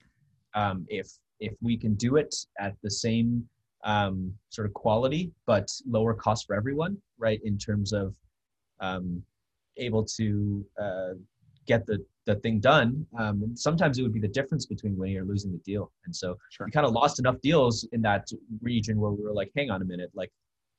[0.55, 1.07] um, if
[1.39, 3.47] if we can do it at the same
[3.83, 7.39] um, sort of quality but lower cost for everyone, right?
[7.43, 8.15] In terms of
[8.79, 9.21] um,
[9.77, 11.09] able to uh,
[11.67, 13.05] get the the thing done.
[13.19, 15.91] Um, and sometimes it would be the difference between winning or losing the deal.
[16.05, 16.65] And so Sure.
[16.65, 18.27] we kind of lost enough deals in that
[18.61, 20.31] region where we were like, hang on a minute, like,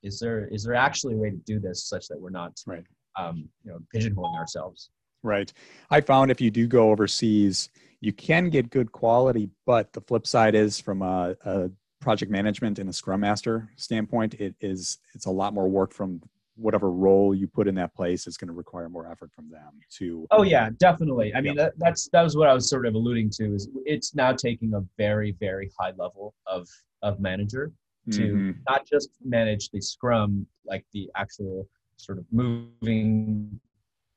[0.03, 2.83] is there is there actually a way to do this such that we're not, Right.
[3.17, 4.89] um, you know, pigeonholing ourselves?
[5.23, 5.51] Right.
[5.89, 7.69] I found if you do go overseas,
[8.01, 12.77] you can get good quality, but the flip side is from a, a project management
[12.77, 16.21] and a scrum master standpoint, it is it's a lot more work from
[16.57, 19.79] whatever role you put in that place is going to require more effort from them
[19.97, 21.33] to Oh yeah, definitely.
[21.35, 23.53] I mean, that, that's that was what I was sort of alluding to.
[23.53, 26.67] Is it's now taking a very very high level of
[27.03, 27.71] of manager
[28.11, 28.55] to Mhm.
[28.69, 31.67] not just manage the scrum, like the actual
[31.97, 33.59] sort of moving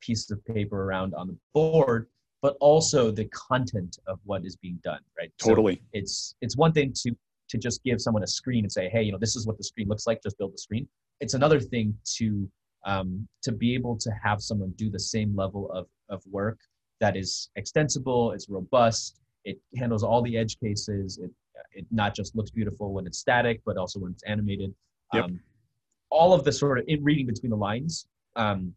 [0.00, 2.06] pieces of paper around on the board,
[2.40, 5.00] but also the content of what is being done.
[5.18, 5.32] Right.
[5.40, 7.14] So totally it's it's one thing to
[7.48, 9.64] to just give someone a screen and say, hey, you know, this is what the
[9.64, 10.22] screen looks like.
[10.22, 10.88] Just build the screen.
[11.20, 12.48] It's another thing to
[12.86, 16.58] um, to be able to have someone do the same level of of work
[17.00, 21.18] that is extensible, it's robust, it handles all the edge cases.
[21.18, 21.30] It
[21.72, 24.74] it not just looks beautiful when it's static, but also when it's animated.
[25.12, 25.24] Yep.
[25.24, 25.40] Um,
[26.10, 28.06] all of the sort of in reading between the lines.
[28.36, 28.74] Um,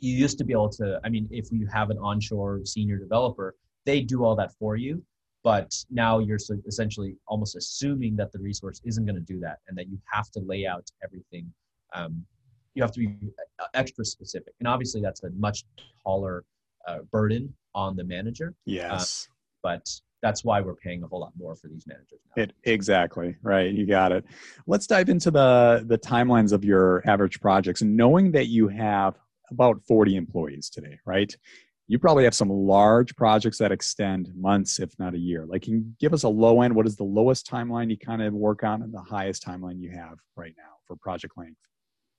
[0.00, 1.00] you used to be able to.
[1.04, 5.02] I mean, if you have an onshore senior developer, they do all that for you
[5.44, 9.76] but now you're essentially almost assuming that the resource isn't going to do that and
[9.78, 11.50] that you have to lay out everything
[11.94, 12.24] um,
[12.74, 13.16] you have to be
[13.60, 15.64] uh, extra specific and obviously that's a much
[16.02, 16.44] taller
[16.86, 19.28] uh, burden on the manager yes
[19.62, 19.88] but
[20.22, 22.42] that's why we're paying a whole lot more for these managers now.
[22.42, 23.72] It exactly right.
[23.72, 24.24] You got it.
[24.66, 29.18] Let's dive into the the timelines of your average projects, knowing that you have
[29.50, 31.34] about forty employees today, right?
[31.88, 35.46] You probably have some large projects that extend months, if not a year.
[35.46, 36.74] Like, can you give us a low end?
[36.74, 39.90] What is the lowest timeline you kind of work on, and the highest timeline you
[39.90, 41.58] have right now for project length?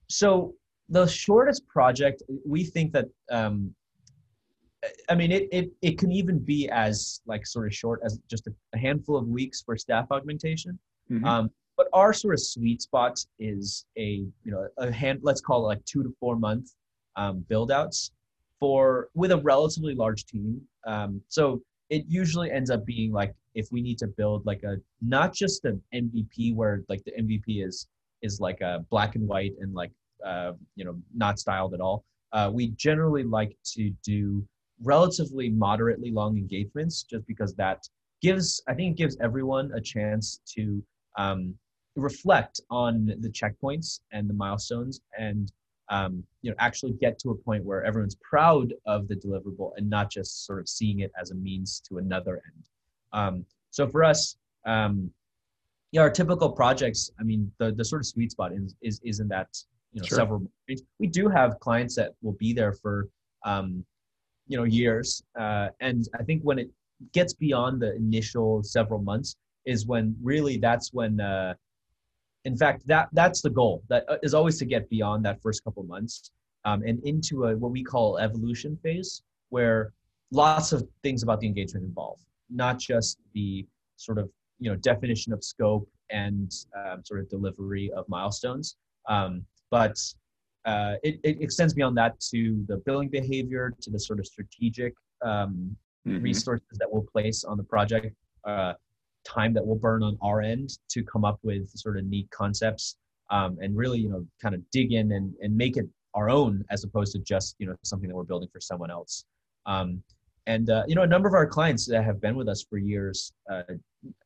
[0.09, 0.53] so
[0.89, 3.73] the shortest project we think that um,
[5.09, 8.47] i mean it, it it can even be as like sort of short as just
[8.47, 10.77] a, a handful of weeks for staff augmentation
[11.11, 11.25] Mhm.
[11.25, 15.63] um, but our sort of sweet spot is a you know a hand let's call
[15.63, 16.71] it like two to four month
[17.15, 18.11] um, build outs
[18.59, 23.67] for with a relatively large team um, so it usually ends up being like if
[23.71, 27.87] we need to build like a not just an mvp where like the mvp is
[28.21, 29.91] is like a black and white and like
[30.25, 34.45] uh, you know not styled at all uh, we generally like to do
[34.83, 37.87] relatively moderately long engagements just because that
[38.21, 40.83] gives i think it gives everyone a chance to
[41.17, 41.55] um,
[41.95, 45.51] reflect on the checkpoints and the milestones and
[45.89, 49.89] um, you know actually get to a point where everyone's proud of the deliverable and
[49.89, 52.63] not just sort of seeing it as a means to another end
[53.13, 55.11] um, so for us um,
[55.91, 59.19] yeah our typical projects i mean the, the sort of sweet spot is is, is
[59.19, 59.47] in that
[59.93, 60.17] you know Sure.
[60.17, 60.83] several months.
[60.99, 63.07] we do have clients that will be there for
[63.45, 63.83] um,
[64.47, 66.69] you know years uh, and i think when it
[67.13, 71.53] gets beyond the initial several months is when really that's when uh,
[72.49, 75.83] in fact that that's the goal that uh, always to get beyond that first couple
[75.83, 76.31] months
[76.65, 79.93] um, and into a what we call evolution phase where
[80.31, 85.31] lots of things about the engagement involve not just the sort of you know definition
[85.31, 89.95] of scope and um, sort of delivery of milestones um, but
[90.65, 94.93] uh, it, it, extends beyond that to the billing behavior to the sort of strategic
[95.23, 95.75] um,
[96.07, 96.21] mm-hmm.
[96.23, 98.73] resources that we'll place on the project uh,
[99.29, 102.95] time that we'll burn on our end to come up with sort of neat concepts
[103.29, 106.65] um, and really you know kind of dig in and, and make it our own
[106.71, 109.25] as opposed to just you know something that we're building for someone else.
[109.65, 110.01] Um,
[110.47, 112.77] and uh, you know a number of our clients that have been with us for
[112.77, 113.63] years uh,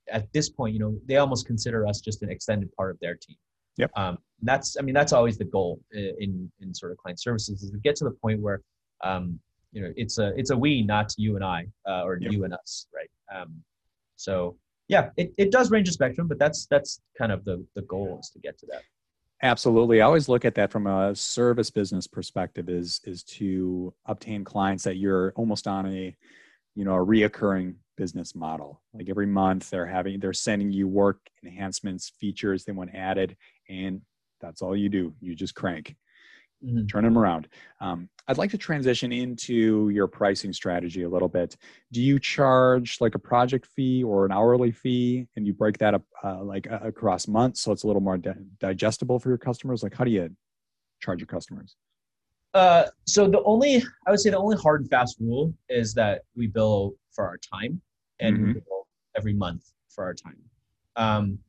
[0.09, 3.15] at this point you know they almost consider us just an extended part of their
[3.15, 3.35] team.
[3.77, 3.91] Yep.
[3.95, 7.71] Um, that's i mean that's always the goal in in sort of client services is
[7.71, 8.61] to get to the point where
[9.03, 9.39] um,
[9.71, 12.31] you know it's a it's a we not you and i uh, or yep.
[12.31, 13.09] you and us right?
[13.35, 13.63] Um,
[14.15, 14.55] so
[14.93, 18.17] yeah it, it does range a spectrum but that's that's kind of the the goal
[18.21, 18.83] is to get to that.
[19.43, 20.01] Absolutely.
[20.01, 24.85] I always look at that from a service business perspective is is to obtain clients
[24.85, 26.15] that you're almost on a
[26.75, 28.81] you know a reoccurring business model.
[28.93, 33.35] Like every month they're having they're sending you work enhancements features they want added
[33.69, 34.01] and
[34.39, 35.13] that's all you do.
[35.19, 35.95] You just crank
[36.63, 36.85] mm-hmm.
[36.85, 37.47] turn them around
[37.81, 41.55] um, i'd like to transition into your pricing strategy a little bit
[41.91, 45.93] do you charge like a project fee or an hourly fee and you break that
[45.93, 49.37] up uh, like uh, across months so it's a little more di- digestible for your
[49.37, 50.29] customers like how do you
[51.01, 51.75] charge your customers
[52.53, 56.21] uh, so the only I would say the only hard and fast rule is that
[56.35, 57.81] we bill for our time
[58.19, 58.47] and mm-hmm.
[58.47, 60.37] we bill every month for our time.
[60.95, 61.39] Um,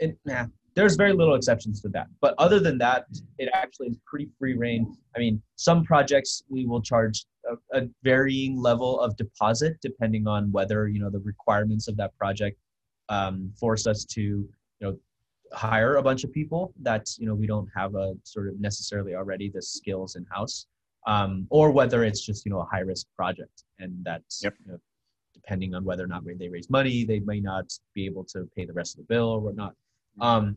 [0.00, 2.08] and nah, there's very little exceptions to that.
[2.20, 3.06] But other than that,
[3.38, 4.96] it actually is pretty free reign.
[5.14, 10.50] I mean, some projects we will charge a, a varying level of deposit depending on
[10.50, 12.58] whether you know the requirements of that project
[13.08, 14.48] um, force us to you
[14.80, 14.98] know
[15.52, 19.14] hire a bunch of people that you know we don't have a sort of necessarily
[19.14, 20.66] already the skills in house
[21.06, 24.54] um, or whether it's just you know a high risk project and that's yep.
[24.64, 24.78] you know,
[25.34, 28.64] depending on whether or not they raise money they may not be able to pay
[28.64, 29.74] the rest of the bill or whatnot
[30.20, 30.56] um,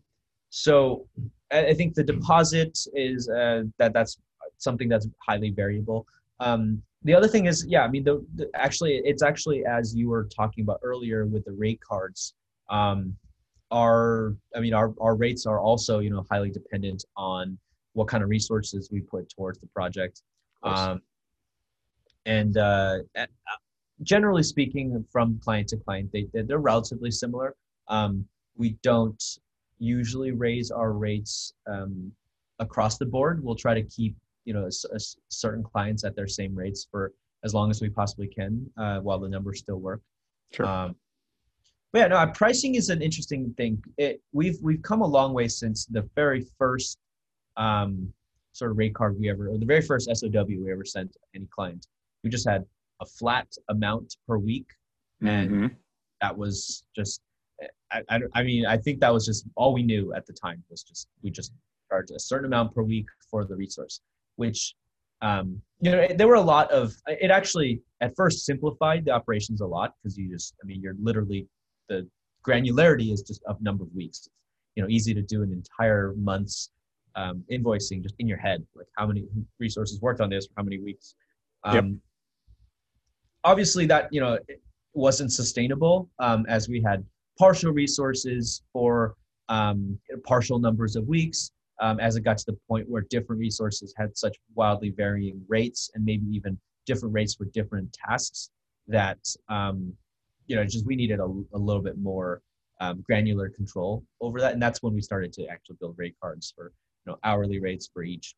[0.50, 1.08] so
[1.52, 4.17] I, think the deposit is uh, that that's
[4.58, 6.08] something that's highly variable.
[6.39, 10.10] Um, the other thing is yeah i mean the, the, actually it's actually as you
[10.10, 12.34] were talking about earlier with the rate cards
[12.70, 13.15] um,
[13.72, 17.58] our i mean our, our rates are also you know highly dependent on
[17.98, 20.22] what kind of resources we put towards the project.
[20.62, 21.02] Um,
[22.28, 23.00] and uh,
[24.04, 27.56] generally speaking from client to client they, they're relatively similar.
[27.88, 29.24] Um, we don't
[29.80, 32.12] usually raise our rates um,
[32.60, 36.28] across the board we'll try to keep you know a, a certain clients at their
[36.28, 37.12] same rates for
[37.44, 40.02] as long as we possibly can uh, while the numbers still work
[40.52, 40.66] sure.
[40.66, 40.96] Um,
[41.94, 43.82] but yeah, no, pricing is an interesting thing.
[43.98, 46.98] It, we've we've come a long way since the very first
[47.56, 48.12] um,
[48.52, 51.48] sort of rate card we ever, or the very first SOW we ever sent any
[51.50, 51.88] client.
[52.24, 52.66] We just had
[53.02, 54.68] a flat amount per week,
[55.22, 55.68] and mm-hmm.
[56.22, 57.22] that was just.
[57.91, 60.63] I, I, I mean, I think that was just all we knew at the time
[60.70, 61.54] was just we just
[61.89, 64.02] charged a certain amount per week for the resource,
[64.36, 64.76] which
[65.22, 69.62] um, you know there were a lot of it actually at first simplified the operations
[69.62, 71.48] a lot because you just i mean you're literally
[71.89, 72.08] the
[72.48, 74.30] granularity is just of number of weeks.
[74.76, 76.72] You know, easy to do an entire month's
[77.15, 79.26] um, invoicing just in your head, like how many
[79.60, 81.15] resources worked on this for how many weeks.
[81.63, 81.86] Um, yep.
[83.43, 84.38] Obviously, that you know
[84.93, 87.04] wasn't sustainable um, as we had
[87.38, 89.15] partial resources for
[89.50, 91.52] um, partial numbers of weeks.
[91.80, 95.91] Um, as it got to the point where different resources had such wildly varying rates
[95.93, 98.50] and maybe even different rates for different tasks
[98.88, 99.93] that um,
[100.47, 102.41] you know, just we needed a, a little bit more
[102.80, 106.54] um, granular control over that, and that's when we started to actually build rate cards
[106.56, 106.71] for
[107.06, 108.34] you know hourly rates for each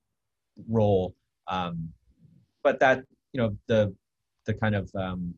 [0.67, 1.15] role.
[1.47, 1.89] Um,
[2.63, 3.95] but that you know the
[4.45, 5.33] the kind of um,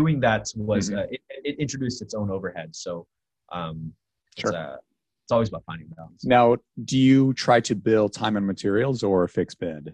[0.00, 0.98] doing that was mm-hmm.
[0.98, 2.74] uh, it, it, introduced its own overhead.
[2.74, 3.06] So
[3.52, 3.92] um,
[4.38, 4.50] sure.
[4.50, 4.76] it's, uh,
[5.24, 6.24] it's always about finding balance.
[6.24, 9.92] Now, do you try to build time and materials or a fixed bid?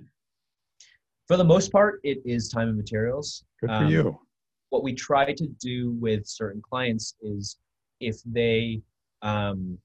[1.29, 3.45] For the most part, it is time and materials.
[3.61, 4.19] Good for um, you
[4.73, 7.59] what we try to do with certain clients is
[8.01, 8.81] if they
[9.21, 9.79] um,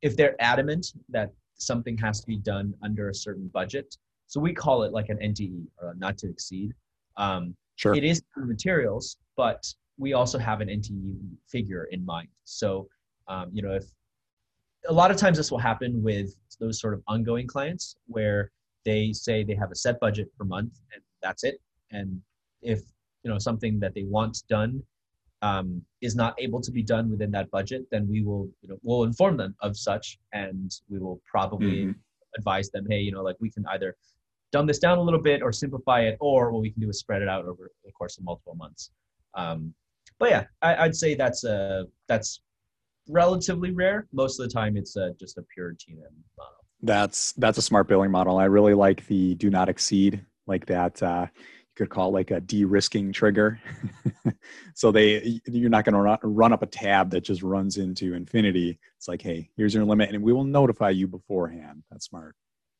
[0.00, 3.94] if they're adamant that something has to be done under a certain budget
[4.26, 6.72] so we call it like an nte or not to exceed
[7.18, 7.94] um, sure.
[7.94, 9.62] it is materials but
[9.98, 12.88] we also have an nte figure in mind so
[13.28, 13.84] um, you know if
[14.88, 18.50] a lot of times this will happen with those sort of ongoing clients where
[18.84, 22.20] they say they have a set budget per month and that's it and
[22.62, 22.80] if
[23.22, 24.82] you know something that they want done
[25.42, 28.78] um, is not able to be done within that budget, then we will, you know,
[28.82, 31.94] we'll inform them of such, and we will probably Mhm.
[32.38, 33.94] advise them, hey, you know, like we can either
[34.50, 36.98] dumb this down a little bit or simplify it, or what we can do is
[36.98, 38.90] spread it out over the course of multiple months.
[39.36, 39.74] Um,
[40.18, 42.40] but yeah, I, I'd say that's a that's
[43.08, 44.06] relatively rare.
[44.12, 45.98] Most of the time, it's uh just a pure T&M
[46.38, 46.52] model.
[46.82, 48.38] That's that's a smart billing model.
[48.38, 51.02] I really like the do not exceed, like that.
[51.02, 53.60] Uh, you could call it like a de-risking trigger.
[54.74, 58.78] so they you're not going to run up a tab that just runs into infinity.
[58.96, 61.82] It's like, hey, here's your limit, and we will notify you beforehand.
[61.90, 62.34] That's smart.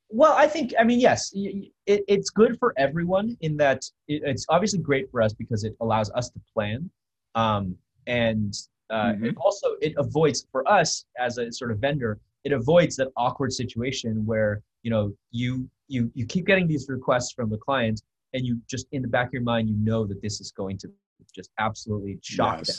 [0.08, 4.46] Well, I think I mean yes, it, it's good for everyone in that it, it's
[4.48, 6.88] obviously great for us because it allows us to plan,
[7.34, 8.54] um, and
[8.90, 9.26] uh, Mhm.
[9.30, 13.52] it also it avoids for us as a sort of vendor, it avoids that awkward
[13.52, 18.00] situation where you know you you you keep getting these requests from the client,
[18.32, 20.78] and you just in the back of your mind you know that this is going
[20.78, 20.88] to
[21.34, 22.76] just absolutely shock them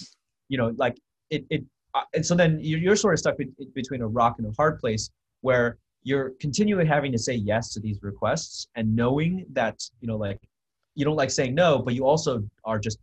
[0.48, 0.98] you know like
[1.30, 1.64] it it
[1.94, 4.52] uh, and so then you're, you're sort of stuck be- between a rock and a
[4.56, 5.10] hard place
[5.42, 10.18] where you're continually having to say yes to these requests and knowing that you know
[10.18, 10.40] like
[10.96, 13.00] you don't like saying no but you also are just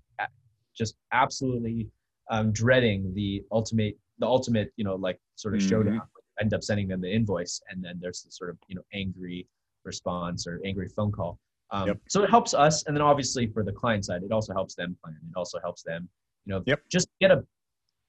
[0.74, 1.88] just absolutely
[2.30, 5.68] um, dreading the ultimate the ultimate you know like sort of Mhm.
[5.68, 6.02] showdown
[6.40, 9.46] end up sending them the invoice and then there's the sort of you know angry
[9.84, 11.38] response or angry phone call
[11.70, 11.98] um, Yep.
[12.08, 14.96] so it helps us and then obviously for the client side it also helps them
[15.02, 16.08] plan it also helps them
[16.44, 16.80] you know Yep.
[16.88, 17.44] just get a,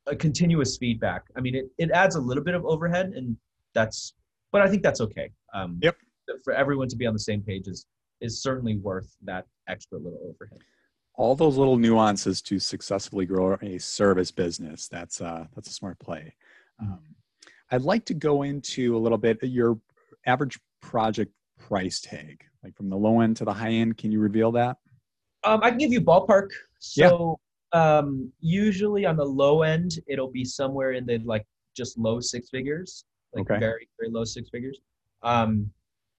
[0.08, 3.38] a continuous feedback i mean it, it adds a little bit of overhead and
[3.74, 4.14] that's
[4.52, 5.96] but i think that's okay um, Yep.
[6.44, 7.86] for everyone to be on the same page is
[8.22, 10.60] is certainly worth that extra little overhead
[11.18, 14.88] all those little nuances to successfully grow a service business.
[14.88, 16.36] That's uh, that's a smart play.
[16.80, 17.00] Um,
[17.72, 19.80] I'd like to go into a little bit your
[20.26, 23.98] average project price tag, like from the low end to the high end.
[23.98, 24.78] Can you reveal that?
[25.44, 26.50] Um, I can give you ballpark.
[26.80, 27.40] So
[27.72, 32.50] um, usually on the low end, it'll be somewhere in the like just low six
[32.50, 33.06] figures,
[33.36, 33.60] like Okay.
[33.60, 34.80] very very low six figures.
[35.24, 35.70] Um,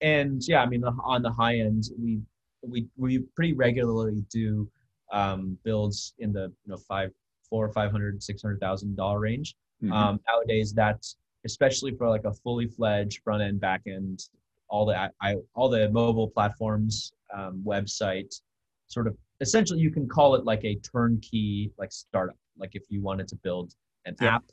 [0.00, 2.20] and yeah, I mean the, on the high end, we
[2.62, 4.68] we we pretty regularly do
[5.12, 7.10] um, builds in the you know five
[7.48, 9.56] four five hundred six hundred thousand dollar range.
[9.82, 9.92] Mhm.
[9.92, 14.24] Um, nowadays, that's especially for like a fully fledged front end, back end,
[14.68, 18.40] all the I, I, all the mobile platforms, um, website,
[18.88, 19.16] sort of.
[19.40, 22.36] Essentially, you can call it like a turnkey like startup.
[22.58, 23.74] Like if you wanted to build
[24.06, 24.36] an Yeah.
[24.36, 24.44] app,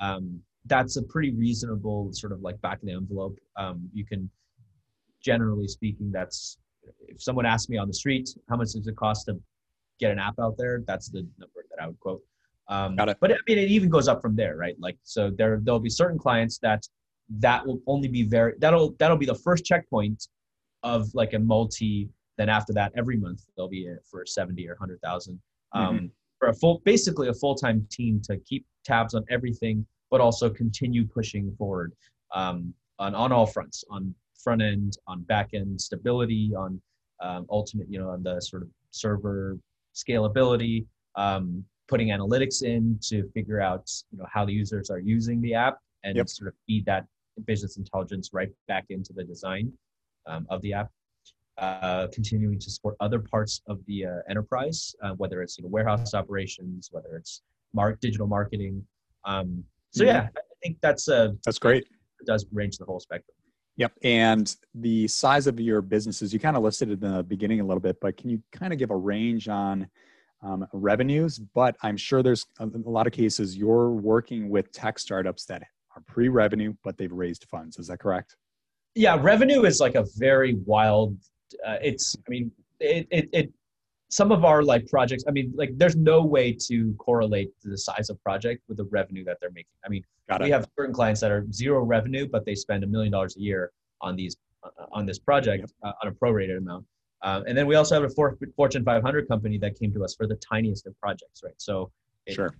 [0.00, 3.38] um, that's a pretty reasonable sort of like back of the envelope.
[3.56, 4.30] Um, you can,
[5.22, 6.58] generally speaking, that's
[7.08, 9.40] if someone asked me on the street how much does it cost to
[9.98, 12.22] get an app out there, that's the number that I would quote.
[12.68, 13.16] Um, Got it.
[13.20, 14.76] But I mean, it even goes up from there, right?
[14.78, 16.86] Like, so there there'll be certain clients that
[17.38, 20.28] that will only be very that'll that'll be the first checkpoint
[20.82, 22.08] of like a multi.
[22.38, 25.40] Then after that, every month there'll be for seventy or hundred thousand.
[25.72, 30.20] Um, For a full, basically a full time team to keep tabs on everything, but
[30.20, 31.92] also continue pushing forward
[32.32, 36.80] um, on on all fronts, on front end, on back end stability, on
[37.20, 39.58] um, ultimate, you know, on the sort of server
[39.94, 40.84] scalability,
[41.16, 45.54] um, putting analytics in to figure out, you know, how the users are using the
[45.54, 46.28] app and Yep.
[46.28, 47.06] sort of feed that
[47.46, 49.72] business intelligence right back into the design
[50.26, 50.90] um, of the app.
[51.58, 55.68] Uh, continuing to support other parts of the uh, enterprise, uh, whether it's you know,
[55.68, 58.84] warehouse operations, whether it's mark digital marketing.
[59.24, 60.06] Um, so Mhm.
[60.08, 61.84] yeah, I think that's uh, That's great.
[62.20, 63.34] it does range the whole spectrum.
[63.76, 63.92] Yep.
[64.02, 67.80] And the size of your businesses, you kind of listed in the beginning a little
[67.80, 69.88] bit, but can you kind of give a range on
[70.42, 71.38] um, revenues?
[71.38, 75.62] But I'm sure there's a, a lot of cases you're working with tech startups that
[75.96, 77.78] are pre revenue, but they've raised funds.
[77.78, 78.36] Is that correct?
[78.94, 81.16] yeah revenue is like a very wild
[81.66, 83.52] uh, it's i mean it, it it
[84.12, 88.10] some of our like projects i mean like there's no way to correlate the size
[88.10, 91.20] of project with the revenue that they're making i mean Got we have certain clients
[91.22, 93.72] that are zero revenue but they spend a million dollars a year
[94.02, 96.84] on these uh, on this project uh, on a prorated amount
[97.22, 100.14] um, and then we also have a for, fortune 500 company that came to us
[100.14, 101.90] for the tiniest of projects right so
[102.26, 102.54] it Sure.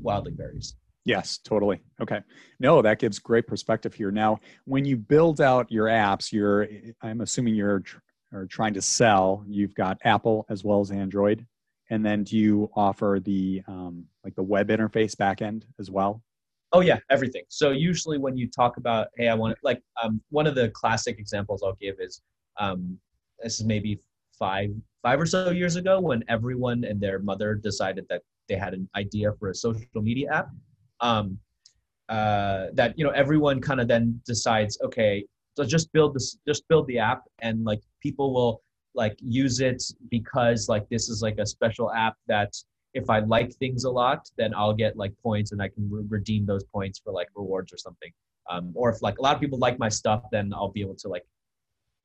[0.00, 1.80] wildly varies Yes, totally.
[2.02, 2.20] Okay.
[2.58, 4.10] No, that gives great perspective here.
[4.10, 6.66] Now, when you build out your apps, you're,
[7.00, 7.98] I'm assuming you're tr-
[8.32, 9.44] are trying to sell.
[9.46, 11.46] You've got Apple as well as Android,
[11.90, 16.22] and then do you offer the um, like the web interface backend as well?
[16.72, 17.44] Oh yeah, everything.
[17.48, 21.18] So usually when you talk about, hey, I want like um, one of the classic
[21.18, 22.20] examples I'll give is
[22.58, 22.98] um,
[23.42, 24.00] this is maybe
[24.38, 24.70] five
[25.02, 28.88] five or so years ago when everyone and their mother decided that they had an
[28.96, 30.48] idea for a social media app.
[31.00, 31.38] Um,
[32.08, 35.24] uh, that you know everyone kind of then decides, okay,
[35.56, 38.62] so just build this, just build the app, and like people will
[38.94, 39.82] like use it
[40.16, 42.52] because like this is like a special app that
[42.94, 46.06] if I like things a lot, then I'll get like points and I can re-
[46.08, 48.12] redeem those points for like rewards or something.
[48.48, 50.98] Um, or if like a lot of people like my stuff, then I'll be able
[51.04, 51.26] to like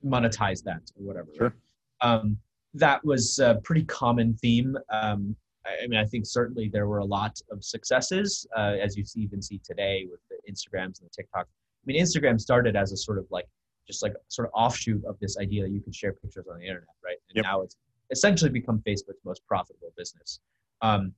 [0.04, 1.30] monetize that or whatever.
[1.38, 1.54] Sure.
[2.02, 2.38] Um,
[2.74, 4.76] that was a pretty common theme.
[4.92, 5.36] Um,
[5.66, 9.06] I, I mean, I think certainly there were a lot of successes, uh, as you
[9.06, 11.46] see, even see today with the Instagrams and the TikTok.
[11.48, 13.48] I mean, Instagram started as a sort of like
[13.88, 16.66] just like sort of offshoot of this idea that you can share pictures on the
[16.66, 17.18] internet, right?
[17.30, 17.44] And Yep.
[17.44, 17.78] now it's
[18.12, 20.40] essentially become Facebook's most profitable business.
[20.82, 21.14] Um,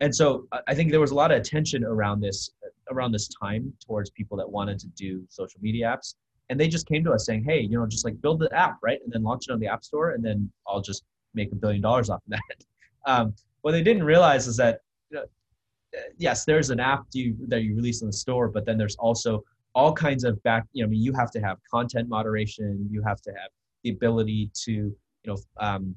[0.00, 2.50] and so I- think there was a lot of attention around this
[2.92, 6.14] around this time towards people that wanted to do social media apps,
[6.50, 8.76] and they just came to us saying, "Hey, you know, just like build the app,
[8.82, 11.02] right, and then launch it on the App Store, and then I'll just
[11.34, 12.40] make a billion dollars off of that."
[13.06, 17.36] Um, what they didn't realize is that you know, uh, yes, there's an app you,
[17.46, 19.44] that you release in the store, but then there's also
[19.76, 20.64] all kinds of back.
[20.72, 22.88] You know, I mean, you have to have content moderation.
[22.90, 23.50] You have to have
[23.84, 24.96] the ability to, you
[25.26, 25.94] know, um,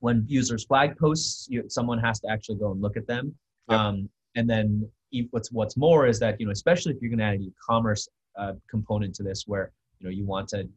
[0.00, 3.34] when users flag posts, you, someone has to actually go and look at them.
[3.70, 3.78] Yep.
[3.78, 4.90] Um, and then
[5.30, 8.08] what's what's more is that you know, especially if you're going to add an e-commerce
[8.36, 10.68] uh, component to this, where you know you want to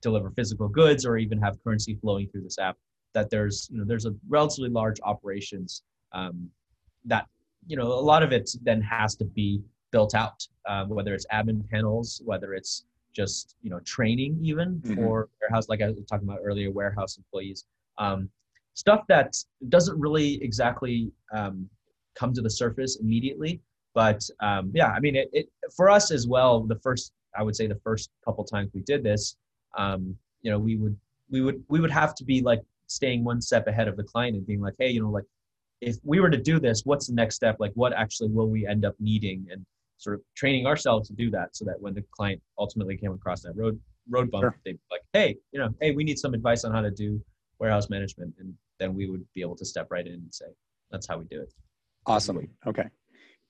[0.00, 2.76] deliver physical goods or even have currency flowing through this app,
[3.12, 6.48] that there's you know there's a relatively large operations um,
[7.04, 7.26] that
[7.66, 9.60] you know a lot of it then has to be
[9.90, 14.94] built out, uh, whether it's admin panels, whether it's just you know training even Mhm.
[14.94, 17.64] for warehouse, like I was talking about earlier, warehouse employees,
[17.98, 18.30] um,
[18.74, 19.34] stuff that
[19.68, 21.68] doesn't really exactly um,
[22.14, 23.60] come to the surface immediately.
[23.94, 26.60] But um, yeah, I mean, it, it for us as well.
[26.60, 29.36] The first, I would say, the first couple times we did this,
[29.76, 30.96] um, you know, we would
[31.30, 34.36] we would we would have to be like staying one step ahead of the client
[34.36, 35.24] and being like, hey, you know, like
[35.80, 37.56] if we were to do this, what's the next step?
[37.58, 39.46] Like, what actually will we end up needing?
[39.50, 39.64] And
[39.98, 43.42] sort of training ourselves to do that, so that when the client ultimately came across
[43.42, 43.78] that road
[44.08, 44.56] road bump, Sure.
[44.64, 47.20] they'd be like, hey, you know, hey, we need some advice on how to do
[47.58, 50.46] warehouse management, and then we would be able to step right in and say,
[50.90, 51.52] that's how we do it.
[52.06, 52.48] Awesome.
[52.66, 52.88] Okay.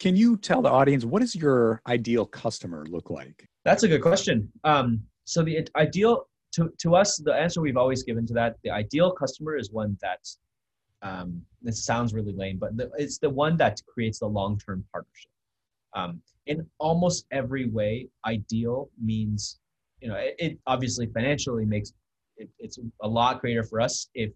[0.01, 3.46] Can you tell the audience what does your ideal customer look like?
[3.64, 4.51] That's a good question.
[4.64, 8.70] Um, so the ideal to, to us, the answer we've always given to that, the
[8.70, 10.20] ideal customer is one that,
[11.03, 15.30] um, this sounds really lame, but the, it's the one that creates the long-term partnership.
[15.94, 19.61] Um, in almost every way, ideal means,
[20.01, 21.92] you know, it, it obviously financially makes
[22.38, 24.30] it, it's a lot greater for us if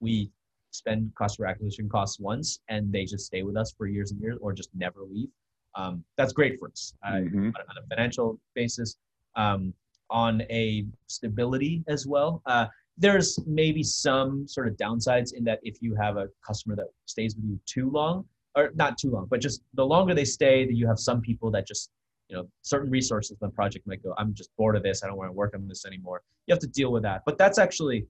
[0.00, 0.30] we
[0.72, 4.38] spend customer acquisition costs once and they just stay with us for years and years
[4.40, 5.28] or just never leave.
[5.74, 6.94] Um, that's great for us.
[7.06, 7.48] Uh, Mhm.
[7.54, 8.96] on a- on a financial basis,
[9.36, 9.72] um,
[10.10, 12.42] on a stability as well.
[12.46, 12.66] Uh,
[12.98, 17.36] there's maybe some sort of downsides in that if you have a customer that stays
[17.36, 20.74] with you too long, or not too long, but just the longer they stay, that
[20.74, 21.90] you have some people that just,
[22.28, 25.02] you know, certain resources in the project might go, I'm just bored of this.
[25.02, 26.22] I don't want to work on this anymore.
[26.46, 27.22] You have to deal with that.
[27.24, 28.06] But that's actually,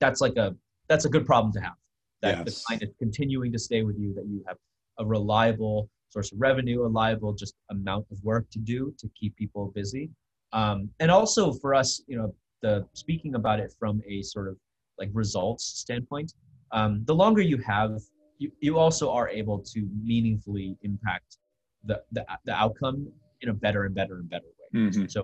[0.00, 0.54] that's like a,
[0.88, 1.74] that's a good problem to have.
[2.22, 2.64] That the Yes.
[2.64, 4.56] client is continuing to stay with you, that you have
[4.98, 9.36] a reliable source of revenue, a reliable just amount of work to do to keep
[9.36, 10.10] people busy.
[10.52, 14.56] Um, and also for us, you know, the speaking about it from a sort of
[14.98, 16.32] like results standpoint,
[16.72, 18.00] um, the longer you have,
[18.44, 21.38] you, you also are able to meaningfully impact
[21.84, 23.08] the, the, the outcome
[23.40, 24.80] in a better and better and better way.
[24.80, 25.10] Mhm.
[25.10, 25.20] So,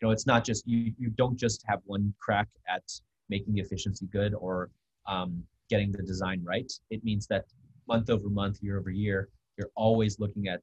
[0.00, 2.82] you know, it's not just you, you don't just have one crack at
[3.28, 4.70] making the efficiency good or
[5.06, 6.70] um, getting the design right.
[6.90, 7.44] It means that
[7.86, 10.62] month over month, year over year, you're always looking at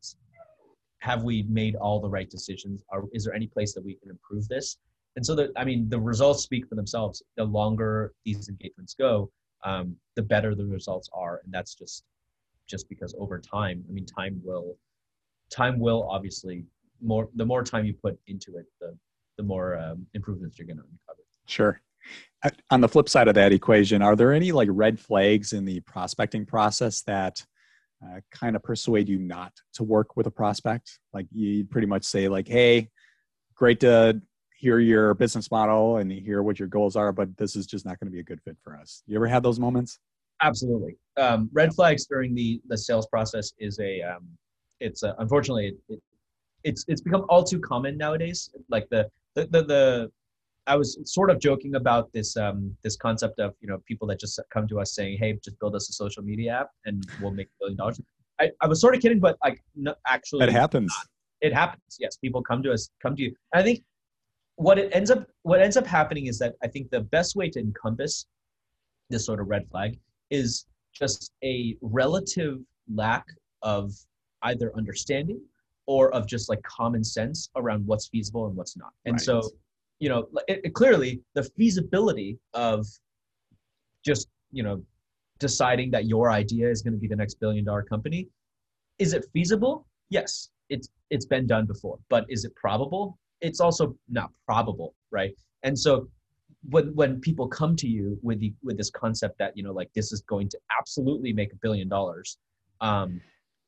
[0.99, 2.83] have we made all the right decisions?
[2.89, 4.77] Are, is there any place that we can improve this?
[5.15, 7.23] And so, the, I mean, the results speak for themselves.
[7.37, 9.31] The longer these engagements go,
[9.63, 12.03] um, the better the results are, and that's just
[12.67, 14.77] just because over time, I mean, time will
[15.49, 16.65] time will obviously
[17.01, 18.97] more the more time you put into it, the
[19.37, 21.23] the more um, improvements you're going to uncover.
[21.45, 21.81] Sure.
[22.71, 25.79] On the flip side of that equation, are there any like red flags in the
[25.81, 27.43] prospecting process that
[28.03, 30.99] uh, kind of persuade you not to work with a prospect?
[31.13, 32.89] Like you pretty much say like, "Hey,
[33.55, 34.21] great to
[34.57, 37.99] hear your business model and hear what your goals are, but this is just not
[37.99, 39.99] going to be a good fit for us." You ever had those moments?
[40.41, 40.97] Absolutely.
[41.17, 44.27] Um, red flags during the the sales process is a um,
[44.79, 45.99] it's uh, unfortunately it, it,
[46.63, 48.49] it's it's become all too common nowadays.
[48.69, 50.11] Like the the the, the
[50.67, 54.19] I was sort of joking about this um, this concept of you know people that
[54.19, 57.31] just come to us saying, "Hey, just build us a social media app and we'll
[57.31, 58.01] make a billion dollars."
[58.39, 60.93] I, I was sort of kidding, but like no, actually, it happens.
[61.41, 61.97] it happens.
[61.99, 63.33] Yes, people come to us, come to you.
[63.53, 63.83] And I think
[64.57, 67.49] what it ends up what ends up happening is that I think the best way
[67.49, 68.25] to encompass
[69.09, 69.97] this sort of red flag
[70.29, 72.57] is just a relative
[72.93, 73.25] lack
[73.61, 73.93] of
[74.43, 75.39] either understanding
[75.85, 78.91] or of just like common sense around what's feasible and what's not.
[79.05, 79.21] And Right.
[79.21, 79.41] so,
[79.99, 82.85] you know, it, it clearly the feasibility of
[84.03, 84.81] just you know
[85.39, 88.27] deciding that your idea is going to be the next billion dollar company.
[88.97, 89.85] Is it feasible?
[90.09, 93.19] Yes, it's it's been done before, but is it probable?
[93.41, 95.33] It's also not probable, right?
[95.63, 96.07] And so
[96.69, 99.91] when when people come to you with the with this concept that you know like
[99.93, 102.37] this is going to absolutely make a billion dollars,
[102.81, 103.21] um,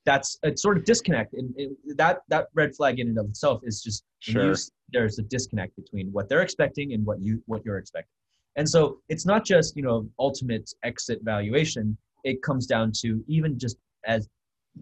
[0.06, 1.54] that's a sort of disconnect, and
[1.96, 4.54] that that red flag in and of itself is just Sure.
[4.92, 8.12] there's a disconnect between what they're expecting and what you what you're expecting.
[8.58, 11.98] And so it's not just you know ultimate exit valuation.
[12.24, 14.28] It comes down to even just as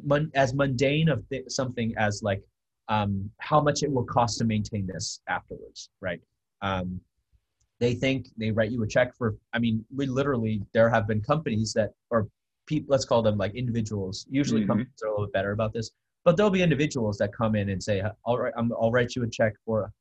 [0.03, 2.41] mun- as mundane of th- something as like
[2.89, 6.21] um, how much it will cost to maintain this afterwards, right?
[6.61, 6.99] Um,
[7.79, 9.35] they think they write you a check for.
[9.53, 12.27] I mean, we literally there have been companies that or
[12.65, 14.25] people let's call them like individuals.
[14.29, 14.67] Usually Mhm.
[14.67, 15.91] companies are a little bit better about this,
[16.23, 19.23] but there'll be individuals that come in and say, "All right, I'm, I'll write you
[19.23, 19.91] a check for."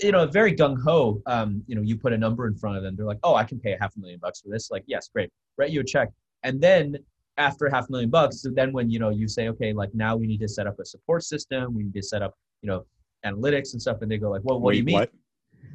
[0.00, 1.20] You know, very gung ho.
[1.26, 2.94] Um, you know, you put a number in front of them.
[2.96, 5.08] They're like, "Oh, I can pay a half a million bucks for this." Like, yes,
[5.08, 5.30] great.
[5.58, 6.08] Write you a check,
[6.44, 6.96] and then
[7.38, 10.16] after half a million bucks, so then when you know you say, "Okay, like now
[10.16, 11.74] we need to set up a support system.
[11.74, 12.84] We need to set up, you know,
[13.24, 14.94] analytics and stuff," and they go like, "Well, what do you mean?
[14.94, 15.12] What?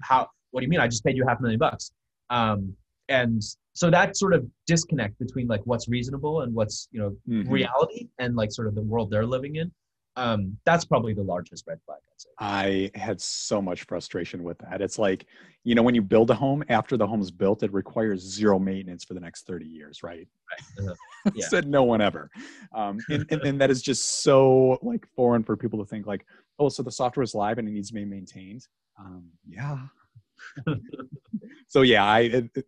[0.01, 1.91] how what do you mean i just paid you half a million bucks
[2.29, 2.71] um,
[3.09, 3.41] and
[3.73, 7.49] so that sort of disconnect between like what's reasonable and what's you know Mhm.
[7.49, 9.71] reality and like sort of the world they're living in
[10.17, 14.57] um, that's probably the largest red flag i'd say I had so much frustration with
[14.59, 14.81] that.
[14.81, 15.25] It's like,
[15.63, 19.03] you know, when you build a home, after the home's built, it requires zero maintenance
[19.03, 20.27] for the next 30 years, right?
[20.79, 20.93] Uh-huh.
[21.33, 21.47] Yeah.
[21.47, 22.29] Said no one ever.
[22.73, 26.25] Um, and, and, and that is just so like foreign for people to think like,
[26.59, 28.65] oh, so the software is live and it needs to be maintained.
[28.99, 29.79] Um, yeah.
[31.67, 32.65] so yeah, I it, it-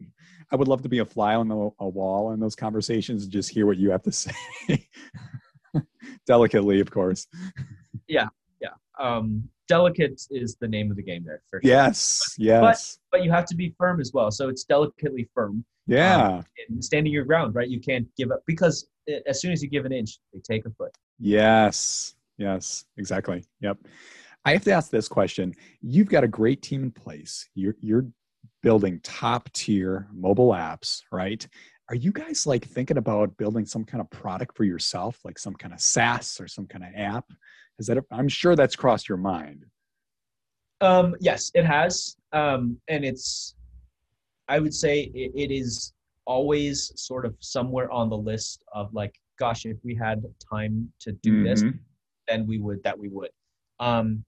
[0.51, 3.31] I would love to be a fly on the a wall in those conversations, and
[3.31, 4.33] just hear what you have to say,
[6.25, 7.27] delicately, of course.
[8.07, 8.27] Yeah,
[8.61, 8.69] yeah.
[8.99, 11.69] Um, delicate is the name of the game there for sure.
[11.69, 16.41] Yes, yes, but you have to be firm as well so it's delicately firm yeah.
[16.67, 18.87] and standing your ground right you can't give up because
[19.27, 22.15] as soon as you give an inch they take a foot Yes.
[22.37, 22.85] Yes.
[22.97, 23.43] Exactly.
[23.59, 23.77] Yep.
[24.45, 25.53] I have to ask this question.
[25.81, 27.49] You've got a great team in place.
[27.53, 28.05] You're you're
[28.63, 31.45] building top tier mobile apps, right?
[31.89, 35.55] Are you guys like thinking about building some kind of product for yourself, like some
[35.55, 37.25] kind of SaaS or some kind of app?
[37.79, 39.65] Is that I'm sure that's crossed your mind.
[40.81, 43.55] Um, yes, it has, um, and it's.
[44.47, 45.93] I would say it, it is
[46.25, 51.11] always sort of somewhere on the list of like, gosh, if we had time to
[51.11, 51.79] do this, Mhm.
[52.27, 52.83] then we would.
[52.83, 53.31] That we would.
[53.79, 54.23] Um,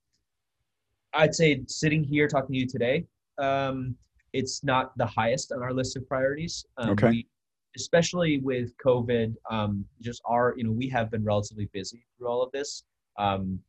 [1.13, 3.05] I'd say sitting here talking to you today,
[3.37, 3.95] um,
[4.33, 6.65] it's not the highest on our list of priorities.
[6.77, 7.09] Um, Okay.
[7.09, 7.27] We,
[7.75, 12.41] especially with COVID, um, just our, you know, we have been relatively busy through all
[12.41, 12.83] of this.
[13.17, 13.59] Um,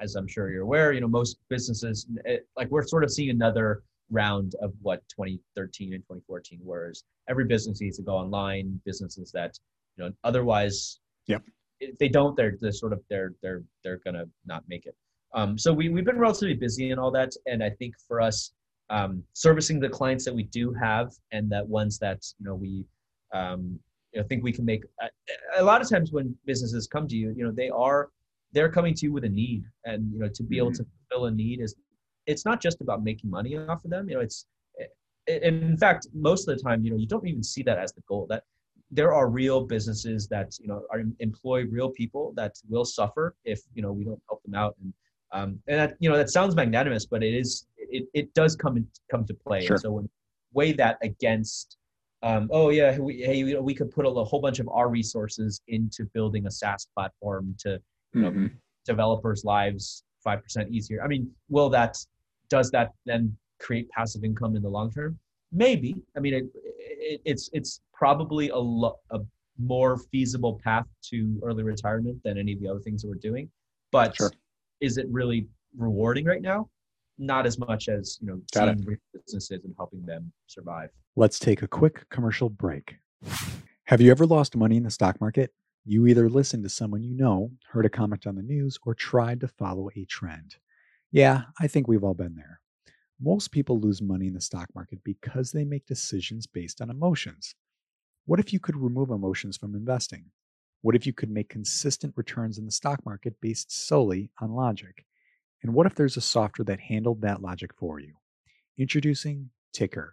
[0.00, 3.30] as I'm sure you're aware, you know, most businesses, it, like we're sort of seeing
[3.30, 6.90] another round of what 2013 and 2014 were.
[6.90, 8.80] Is every business needs to go online.
[8.84, 9.58] Businesses that,
[9.96, 11.42] you know, otherwise, Yep.
[11.80, 14.94] if they don't, they're, they're sort of they're they're they're gonna not make it.
[15.32, 18.52] Um, so we we've been relatively busy and all that, and I think for us,
[18.90, 22.84] um, servicing the clients that we do have and that ones that you know we
[23.32, 23.78] um,
[24.12, 24.84] you know, think we can make.
[25.00, 25.08] A,
[25.58, 28.08] a lot of times when businesses come to you, you know, they are
[28.52, 31.26] they're coming to you with a need, and you know, to be able to fulfill
[31.26, 31.74] a need is
[32.26, 34.08] it's not just about making money off of them.
[34.08, 34.46] You know, it's
[35.28, 37.92] and in fact, most of the time, you know, you don't even see that as
[37.92, 38.26] the goal.
[38.28, 38.42] That
[38.90, 43.60] there are real businesses that you know are employ real people that will suffer if
[43.74, 44.92] you know we don't help them out and
[45.32, 48.76] um, and that you know that sounds magnanimous but it is it, it does come
[48.76, 49.74] in, come to play Sure.
[49.74, 50.08] and so when
[50.52, 51.76] weigh that against
[52.22, 54.88] um, oh yeah we, hey you know, we could put a whole bunch of our
[54.88, 57.80] resources into building a SaaS platform to
[58.12, 58.50] you know, Mhm.
[58.84, 61.02] developers lives 5% easier.
[61.02, 61.96] I mean will that
[62.48, 65.18] does that then create passive income in the long term?
[65.52, 65.96] Maybe.
[66.16, 66.44] I mean it,
[66.78, 69.20] it, it's it's probably a, lo- a
[69.58, 73.48] more feasible path to early retirement than any of the other things that we're doing.
[73.92, 74.32] But Sure.
[74.80, 75.46] is it really
[75.76, 76.68] rewarding right now
[77.20, 81.60] not as much as you know Got seeing businesses and helping them survive Let's take
[81.60, 82.96] a quick commercial break.
[83.84, 85.52] Have you ever lost money in the stock market?
[85.84, 89.40] You either listened to someone you know, heard a comment on the news, or tried
[89.40, 90.54] to follow a trend.
[91.10, 92.60] Yeah, I think we've all been there.
[93.20, 97.56] Most people lose money in the stock market because they make decisions based on emotions.
[98.24, 100.26] What if you could remove emotions from investing?
[100.82, 105.04] What if you could make consistent returns in the stock market based solely on logic?
[105.62, 108.14] And what if there's a software that handled that logic for you?
[108.78, 110.10] Introducing Tykr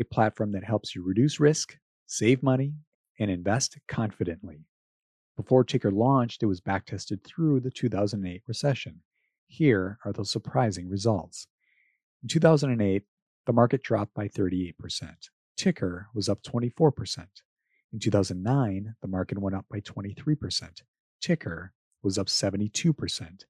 [0.00, 1.76] a platform that helps you reduce risk,
[2.06, 2.74] save money,
[3.18, 4.64] and invest confidently.
[5.36, 9.00] Before Tykr launched, it was backtested through the 2008 recession.
[9.46, 11.46] Here are those surprising results.
[12.22, 13.02] In 2008,
[13.46, 14.74] the market dropped by 38%.
[15.58, 17.26] Tykr was up 24%.
[17.92, 20.82] In 2009, the market went up by 23%.
[21.22, 21.70] Tykr
[22.02, 23.44] was up 72%.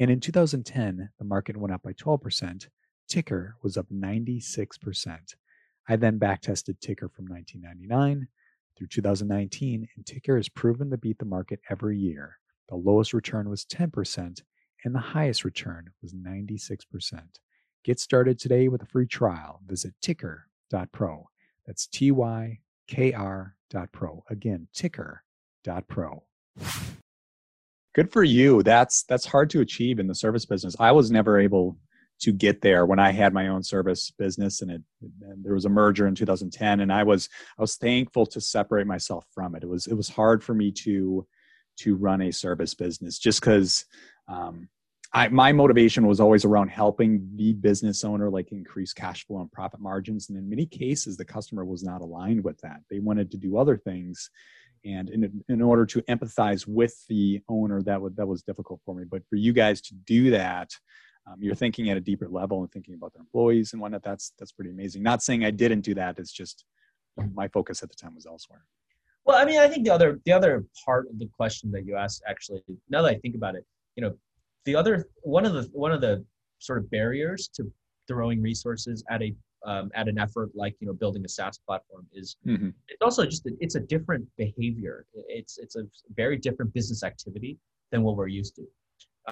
[0.00, 2.68] And in 2010, the market went up by 12%.
[3.08, 5.18] Tykr was up 96%.
[5.88, 8.28] I then backtested Tykr from 1999
[8.78, 12.38] through 2019, and Tykr has proven to beat the market every year.
[12.70, 14.40] The lowest return was 10%,
[14.84, 17.20] and the highest return was 96%.
[17.84, 19.60] Get started today with a free trial.
[19.66, 21.28] Visit tykr.pro.
[21.66, 24.24] That's T Y K R.pro.
[24.30, 26.24] Again, tykr.pro.
[27.94, 28.62] Good for you.
[28.62, 30.76] That's that's hard to achieve in the service business.
[30.78, 31.76] I was never able
[32.20, 34.82] to get there when I had my own service business and it
[35.22, 37.28] and there was a merger in 2010 and I was
[37.58, 39.64] I was thankful to separate myself from it.
[39.64, 41.26] It was it was hard for me to
[41.78, 43.84] to run a service business just because
[44.28, 44.68] um,
[45.12, 49.50] I, my motivation was always around helping the business owner like increase cash flow and
[49.50, 53.30] profit margins and in many cases the customer was not aligned with that they wanted
[53.32, 54.30] to do other things
[54.84, 58.94] and in, in order to empathize with the owner that was that was difficult for
[58.94, 59.04] me.
[59.04, 60.70] But for you guys to do that
[61.26, 64.32] um, you're thinking at a deeper level and thinking about their employees and whatnot that's
[64.38, 65.02] that's pretty amazing.
[65.02, 66.64] Not saying i didn't do that it's just
[67.34, 68.64] my focus at the time was elsewhere.
[69.24, 71.96] Well i mean i think the other the other part of the question that you
[71.96, 73.64] asked actually now that i think about it
[73.96, 74.14] you know
[74.64, 76.24] the other one of the one of the
[76.58, 77.70] sort of barriers to
[78.08, 79.34] throwing resources at a
[79.64, 82.70] um, at an effort like you know building a SaaS platform is mm-hmm.
[82.88, 85.06] it's also just a, it's a different behavior.
[85.14, 85.84] It's it's a
[86.14, 87.58] very different business activity
[87.90, 88.64] than what we're used to.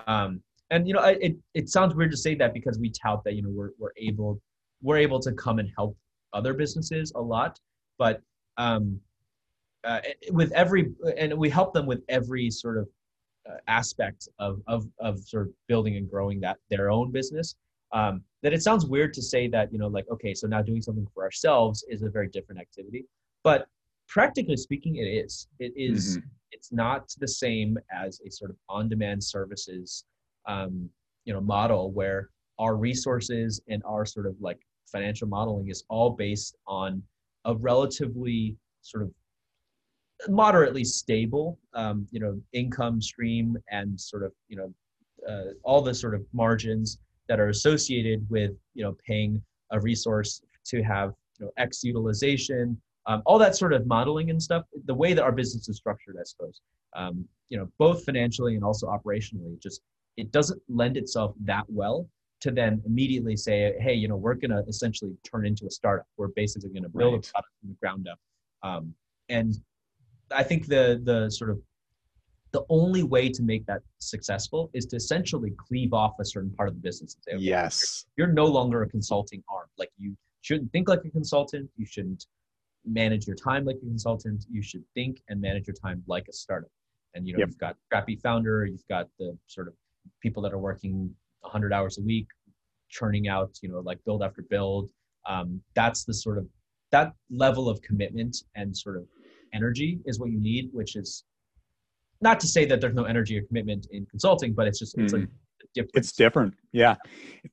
[0.07, 3.35] Um, and you know, it it sounds weird to say that because we tout that
[3.35, 4.41] you know we're we're able
[4.83, 5.97] we're able to come and help
[6.33, 7.59] other businesses a lot,
[7.99, 8.21] but
[8.59, 9.01] um,
[9.85, 10.01] uh,
[10.31, 12.89] with every and we help them with every sort of
[13.49, 17.55] uh, aspect of, of of sort of building and growing that their own business
[17.93, 20.83] um, that it sounds weird to say that you know like okay so now doing
[20.83, 23.07] something for ourselves is a very different activity
[23.45, 23.67] but
[24.09, 26.27] practically speaking it is it is, mm-hmm.
[26.53, 30.05] it's not the same as a sort of on-demand services
[30.47, 30.89] um,
[31.25, 34.59] you know model where our resources and our sort of like
[34.91, 37.03] financial modeling is all based on
[37.45, 39.11] a relatively sort of
[40.29, 44.75] moderately stable, um, you know, income stream and sort of, you know,
[45.29, 46.99] uh, all the sort of margins
[47.29, 52.81] that are associated with, you know, paying a resource to have, you know, X utilization,
[53.07, 54.65] um, all that sort of modeling and stuff.
[54.87, 56.61] The way that our business is structured, I suppose,
[56.97, 59.83] um, you know, both financially and also operationally, just
[60.17, 62.09] it doesn't lend itself that well
[62.41, 66.07] to then immediately say, hey, you know, we're going to essentially turn into a startup.
[66.17, 67.27] We're basically going to build right.
[67.27, 68.19] a product from the ground up.
[68.63, 68.95] Um,
[69.29, 69.55] and
[70.31, 71.61] I think the the sort of
[72.53, 76.69] the only way to make that successful is to essentially cleave off a certain part
[76.69, 77.17] of the business.
[77.27, 79.67] Say, okay, yes, you're, you're, no longer a consulting arm.
[79.79, 81.69] Like you shouldn't think like a consultant.
[81.77, 82.27] You shouldn't
[82.85, 84.45] manage your time like a consultant.
[84.51, 86.71] You should think and manage your time like a startup.
[87.15, 87.49] And you know, yep.
[87.49, 88.65] you've got crappy founder.
[88.65, 89.75] You've got the sort of
[90.23, 92.29] people that are working 100 hours a week,
[92.89, 94.91] churning out you know like build after build.
[95.27, 96.47] Um, that's the sort of
[96.91, 99.05] that level of commitment and sort of
[99.53, 101.25] energy is what you need, which is
[102.21, 105.13] not to say that there's no energy or commitment in consulting, but it's just it's
[105.13, 105.29] mm.
[105.75, 105.91] different.
[105.95, 106.55] It's different.
[106.73, 106.97] Yeah.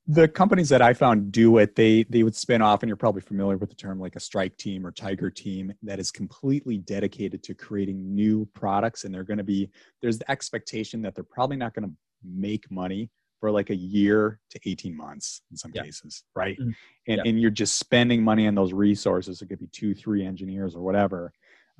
[0.07, 3.21] The companies that I found do it, they they would spin off, and you're probably
[3.21, 7.43] familiar with the term like a strike team or tiger team that is completely dedicated
[7.43, 9.03] to creating new products.
[9.03, 9.69] And they're going to be
[10.01, 11.93] there's the expectation that they're probably not going to
[12.23, 13.09] make money
[13.39, 15.83] for like a year to 18 months in some yeah.
[15.83, 16.57] cases, right?
[16.57, 16.71] Mm-hmm.
[17.07, 17.23] And, yeah.
[17.25, 19.41] and you're just spending money on those resources.
[19.41, 21.31] It could be two, three engineers or whatever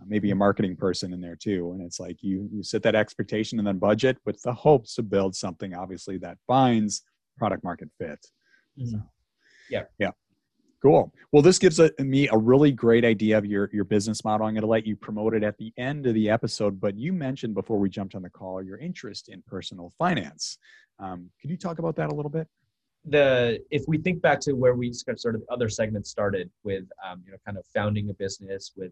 [0.06, 1.72] maybe a marketing person in there too.
[1.74, 5.04] And it's like you you set that expectation and then budget with the hopes to
[5.04, 7.04] build something obviously that finds
[7.38, 8.20] product market fit.
[8.80, 8.90] Mm-hmm.
[8.92, 9.04] so,
[9.70, 9.84] yeah.
[10.00, 10.12] yeah.
[10.82, 11.12] Cool.
[11.32, 14.46] Well this gives a, me a really great idea of your your business model.
[14.46, 17.14] I'm going to let you promote it at the end of the episode but you
[17.14, 20.58] mentioned before we jumped on the call your interest in personal finance.
[21.00, 22.48] Um, can you talk about that a little bit?
[23.08, 27.24] The if we think back to where we sort of other segments started with um,
[27.26, 28.92] you know kind of founding a business with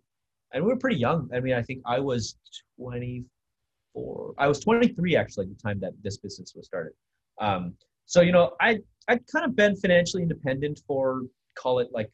[0.53, 1.29] and we were pretty young.
[1.33, 2.37] I mean, I think I was
[2.79, 4.33] 24.
[4.37, 6.93] I was 23 actually at the time that this business was started.
[7.41, 7.73] Um,
[8.05, 11.23] so you know, I I'd kind of been financially independent for
[11.55, 12.09] call it like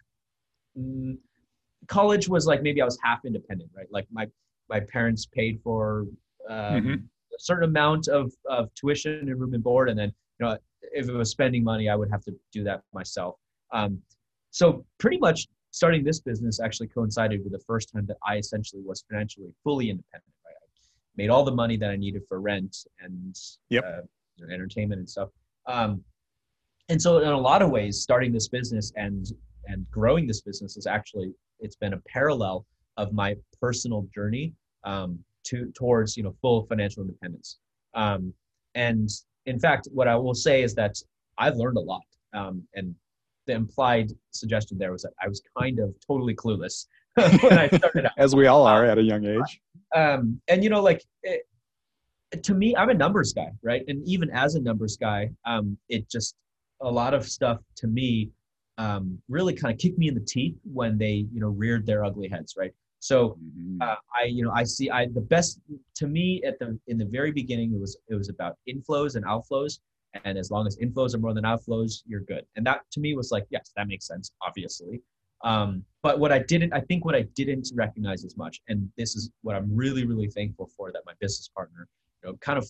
[0.77, 1.17] mm,
[1.87, 3.87] college was like maybe I was half independent, right?
[3.91, 4.27] Like my
[4.69, 6.05] my parents paid for
[6.49, 6.93] um, mm-hmm.
[6.93, 10.57] a certain amount of of tuition and room and board, and then you know
[10.93, 13.35] if it was spending money, I would have to do that myself.
[13.73, 14.01] Um,
[14.51, 18.81] so pretty much starting this business actually coincided with the first time that I essentially
[18.85, 20.33] was financially fully independent.
[20.45, 20.55] Right?
[20.61, 20.67] I
[21.15, 23.35] made all the money that I needed for rent and
[23.69, 23.83] yep.
[23.85, 25.29] uh, entertainment and stuff.
[25.67, 26.03] Um,
[26.89, 29.27] and so, in a lot of ways, starting this business and
[29.65, 32.65] and growing this business is actually it's been a parallel
[32.97, 34.53] of my personal journey
[34.83, 37.59] um, to towards you know full financial independence.
[37.93, 38.33] Um,
[38.75, 39.09] and
[39.45, 40.95] in fact, what I will say is that
[41.37, 42.01] I've learned a lot.
[42.33, 42.93] Um, and
[43.49, 46.85] the implied suggestion there was that I was kind of totally clueless
[47.41, 48.11] when I started out.
[48.17, 49.61] As we all are at a young age.
[49.95, 51.47] Um, and you know, like it,
[52.43, 53.83] to me, I'm a numbers guy, right?
[53.87, 56.35] And even as a numbers guy, um, it just
[56.81, 58.29] a lot of stuff to me
[58.77, 62.05] um, really kind of kicked me in the teeth when they, you know, reared their
[62.05, 62.71] ugly heads, right?
[62.99, 63.81] So Mm-hmm.
[63.81, 65.59] uh, I, you know, I see, I the best
[65.95, 69.25] to me at the in the very beginning, it was it was about inflows and
[69.25, 69.79] outflows,
[70.25, 72.45] and as long as inflows are more than outflows, you're good.
[72.55, 75.01] And that to me was like, yes, that makes sense, obviously.
[75.43, 79.15] Um, but what I didn't, I think what I didn't recognize as much, and this
[79.15, 81.87] is what I'm really, really thankful for that my business partner,
[82.23, 82.69] you know, kind of,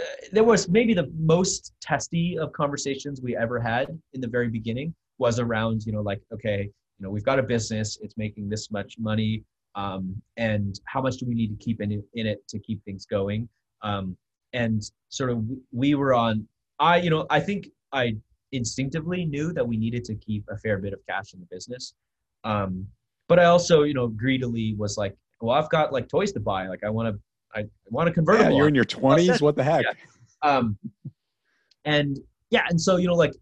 [0.00, 4.48] uh, there was maybe the most testy of conversations we ever had in the very
[4.48, 8.48] beginning was around, you know, like, okay, you know, we've got a business, it's making
[8.48, 12.26] this much money, um, and how much do we need to keep in it, in
[12.26, 13.48] it to keep things going?
[13.82, 14.16] Um,
[14.52, 16.46] and sort of we were on,
[16.78, 18.16] I, you know, I think I
[18.52, 21.94] instinctively knew that we needed to keep a fair bit of cash in the business.
[22.44, 22.86] Um,
[23.28, 26.68] but I also, you know, greedily was like, well, I've got like toys to buy.
[26.68, 27.20] Like I want to,
[27.58, 28.40] I want to convert.
[28.40, 29.40] Yeah, you're in your 20s.
[29.40, 29.84] What the heck?
[29.84, 29.92] Yeah.
[30.42, 30.76] Um,
[31.84, 32.18] and
[32.50, 33.32] yeah, and so you know, like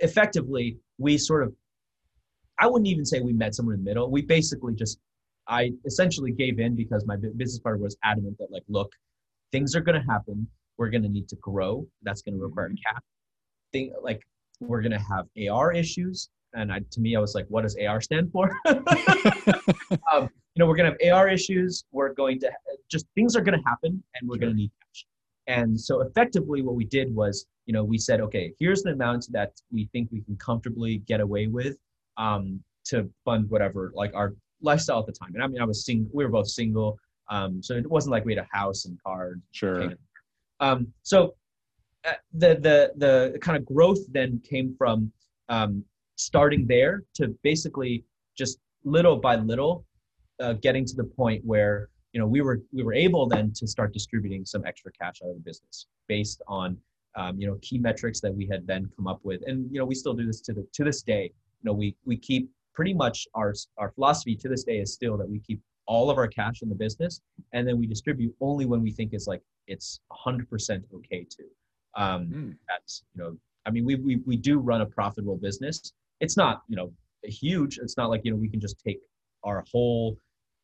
[0.00, 1.52] effectively, we sort of,
[2.58, 4.10] I wouldn't even say we met somewhere in the middle.
[4.10, 4.98] We basically just,
[5.46, 8.92] I essentially gave in because my business partner was adamant that like, look,
[9.52, 10.46] things are going to happen.
[10.76, 11.86] We're going to need to grow.
[12.02, 13.02] That's going to require cap.
[13.72, 14.22] Thing like
[14.60, 16.28] we're going to have AR issues.
[16.54, 18.50] And I, to me, I was like, what does AR stand for?
[18.66, 21.84] um, you know, we're going to have AR issues.
[21.92, 22.50] We're going to
[22.90, 25.04] just things are going to happen, and we're going to need cash.
[25.46, 29.26] And so, effectively, what we did was, you know, we said, okay, here's the amount
[29.30, 31.76] that we think we can comfortably get away with
[32.16, 35.30] um, to fund whatever, like our lifestyle at the time.
[35.34, 36.10] And I mean, I was single.
[36.12, 36.98] We were both single,
[37.30, 39.32] um, so it wasn't like we had a house and car.
[39.32, 39.92] And Sure.
[40.60, 41.34] um, so
[42.04, 45.12] uh, the the the kind of growth then came from
[45.48, 45.84] um,
[46.16, 48.04] starting there to basically
[48.36, 49.84] just little by little
[50.40, 53.66] uh, getting to the point where you know we were we were able then to
[53.66, 56.76] start distributing some extra cash out of the business based on
[57.16, 59.84] um, you know key metrics that we had then come up with and you know
[59.84, 62.94] we still do this to the to this day you know we we keep pretty
[62.94, 66.28] much our our philosophy to this day is still that we keep all of our
[66.28, 67.20] cash in the business
[67.54, 71.42] and then we distribute only when we think it's like it's 100% okay to
[72.02, 72.54] um, Mm.
[72.68, 73.36] that's you know
[73.66, 75.76] i mean we, we we do run a profitable business
[76.20, 76.92] it's not you know
[77.24, 79.00] huge it's not like you know we can just take
[79.44, 80.16] our whole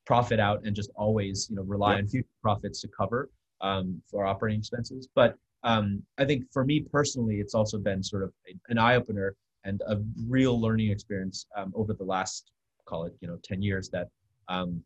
[0.06, 1.98] profit out and just always you know rely Yeah.
[2.00, 3.30] on future profits to cover
[3.62, 8.22] um, for operating expenses but um, i think for me personally it's also been sort
[8.22, 9.96] of a, an eye-opener and a
[10.28, 12.50] real learning experience um, over the last
[12.84, 14.08] call it you know 10 years that
[14.48, 14.82] um,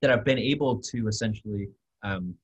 [0.00, 1.68] that i've been able to essentially
[2.02, 2.34] um,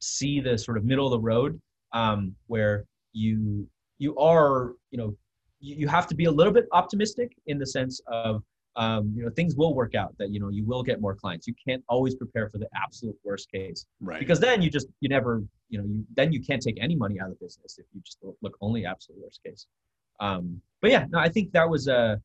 [0.00, 1.60] see the sort of middle of the road
[1.92, 3.66] um, where you
[3.98, 5.16] you are you know
[5.60, 8.42] you, you have to be a little bit optimistic in the sense of
[8.76, 11.46] um, you know things will work out that you know you will get more clients
[11.46, 14.20] you can't always prepare for the absolute worst case Right.
[14.20, 17.18] because then you just you never you know you then you can't take any money
[17.20, 19.66] out of the business if you just look only absolute worst case
[20.20, 22.16] um, but yeah no i think that was uh,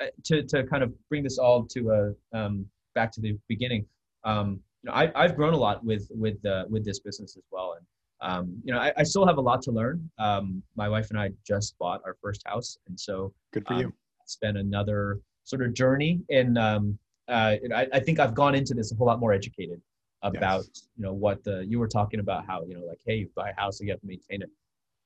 [0.00, 2.64] uh, to to kind of bring this all to a um,
[2.94, 3.86] back to the beginning
[4.24, 7.44] um, you know I, i've grown a lot with with uh, with this business as
[7.50, 7.76] well.
[7.76, 7.86] And
[8.20, 10.08] um, you know I, I still have a lot to learn.
[10.18, 12.78] Um, my wife and i just bought our first house.
[12.86, 13.92] And so Good for um, you.
[14.22, 16.20] it's been another sort of journey.
[16.30, 19.80] And um, uh, I, I think i've gone into this a whole lot more educated
[20.22, 20.64] about
[20.96, 23.50] you know what the you were talking about how you know like hey you buy
[23.50, 24.50] a house you have to maintain it.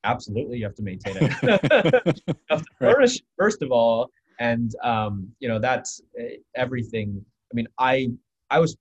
[0.04, 2.14] Absolutely you have to maintain it.
[2.48, 3.20] You have to Right.
[3.36, 4.10] first of all.
[4.38, 6.24] And um, you know that's uh,
[6.54, 7.24] everything
[7.56, 8.08] mean i
[8.50, 8.76] i was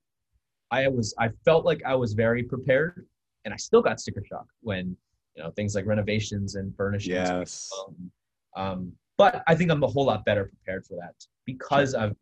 [0.70, 3.06] i was i felt like i was very prepared
[3.44, 4.96] and i still got sticker shock when
[5.34, 7.70] you know things like renovations and furnishings yes.
[7.86, 8.10] um,
[8.56, 11.14] um, but I think I'm a whole lot better prepared for that
[11.44, 12.14] because I've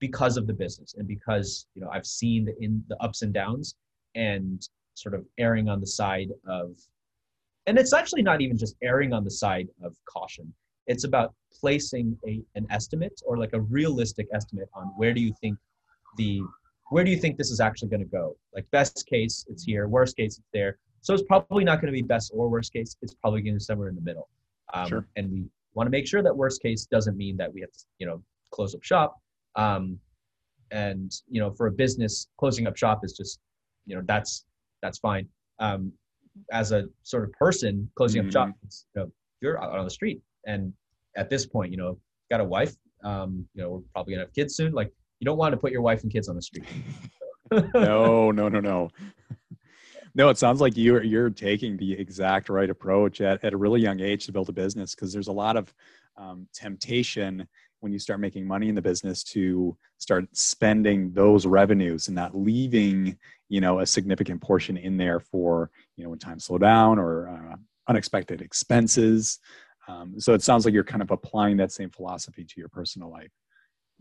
[0.00, 3.32] because of the business and because you know I've seen the in the ups and
[3.32, 3.74] downs
[4.14, 6.76] and sort of erring on the side of
[7.66, 10.52] and it's actually not even just erring on the side of caution.
[10.86, 15.34] It's about placing a an estimate or like a realistic estimate on where do you
[15.40, 15.58] think
[16.16, 16.42] the
[16.90, 18.36] where do you think this is actually going to go?
[18.54, 20.78] Like best case it's here worst case it's there.
[21.00, 23.58] So it's probably not going to be best or worst case it's probably going to
[23.58, 24.28] be somewhere in the middle.
[24.74, 25.06] Um, Sure.
[25.16, 25.44] and we
[25.74, 28.22] want to make sure that worst case doesn't mean that we have to you know
[28.52, 29.16] close up shop.
[29.56, 29.98] Um,
[30.70, 33.38] and you know for a business closing up shop is just
[33.86, 34.44] you know that's
[34.82, 35.26] that's fine.
[35.60, 35.92] Um,
[36.52, 40.20] as a sort of person closing up shop you know you're out on the street.
[40.46, 40.72] And
[41.16, 41.98] at this point you know
[42.30, 45.38] got a wife um, you know we're probably gonna have kids soon like you don't
[45.38, 46.66] want to put your wife and kids on the street.
[47.74, 48.90] no, no, no, no.
[50.14, 53.80] No, it sounds like you're you're taking the exact right approach at, at a really
[53.80, 55.72] young age to build a business because there's a lot of
[56.16, 57.46] um, temptation
[57.80, 62.36] when you start making money in the business to start spending those revenues and not
[62.36, 63.16] leaving
[63.48, 67.28] you know a significant portion in there for you know when times slow down or
[67.28, 67.56] uh,
[67.88, 69.38] unexpected expenses
[69.86, 73.10] um, so it sounds like you're kind of applying that same philosophy to your personal
[73.10, 73.30] life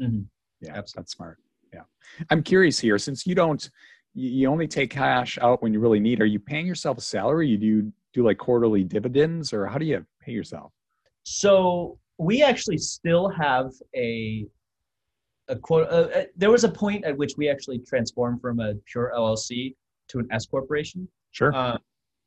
[0.02, 0.22] Mm-hmm.
[0.62, 0.92] Yeah Absolutely.
[0.96, 1.38] that's smart
[1.74, 1.82] yeah
[2.30, 3.70] i'm curious here since you don't
[4.14, 7.02] you you only take cash out when you really need are you paying yourself a
[7.02, 10.72] salary you do do like quarterly dividends or how do you pay yourself
[11.24, 14.46] So we actually still have a
[15.50, 15.88] a quote.
[15.90, 19.76] Uh, uh, there was a point at which we actually transformed from a pure LLC
[20.10, 21.08] to an S corporation.
[21.32, 21.78] sure Uh,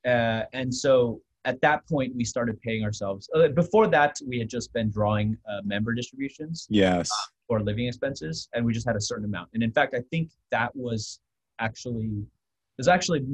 [0.07, 3.29] uh, and so at that point, we started paying ourselves.
[3.35, 7.11] Uh, before that, we had just been drawing uh, member distributions yes
[7.51, 9.49] for living expenses, and we just had a certain amount.
[9.55, 11.19] And in fact, I think that was
[11.59, 12.25] actually
[12.77, 13.27] there's actually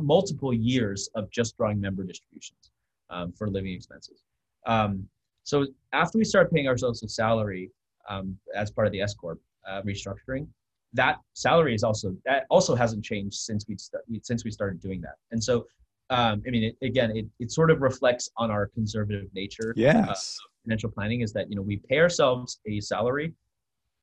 [0.00, 2.70] multiple years of just drawing member distributions
[3.10, 4.24] um, for living expenses.
[4.66, 5.06] Um,
[5.44, 7.70] so after we started paying ourselves a salary
[8.08, 9.38] um, as part of the S corp
[9.68, 10.48] uh, restructuring,
[10.94, 15.02] that salary is also that also hasn't changed since we st- since we started doing
[15.02, 15.16] that.
[15.30, 15.66] And so,
[16.08, 20.38] um, I mean, it, again, it, it sort of reflects on our conservative nature yes
[20.64, 23.34] financial planning is that you know we pay ourselves a salary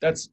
[0.06, 0.30] that's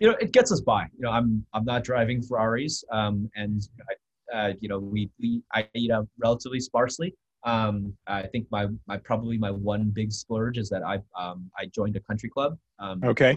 [0.00, 0.82] you know it gets us by.
[0.96, 5.42] You know i'm i'm not driving ferraris um and I, uh, you know we, we
[5.54, 7.14] i eat out relatively sparsely.
[7.44, 11.66] Um i think my my probably my one big splurge is that i um i
[11.78, 13.36] joined a country club um okay.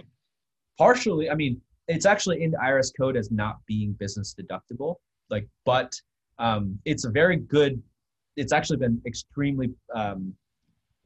[0.77, 4.95] partially i mean it's actually in the irs code as not being business deductible.
[5.29, 5.91] Like but
[6.37, 7.81] um it's a very good
[8.35, 10.33] it's actually been extremely um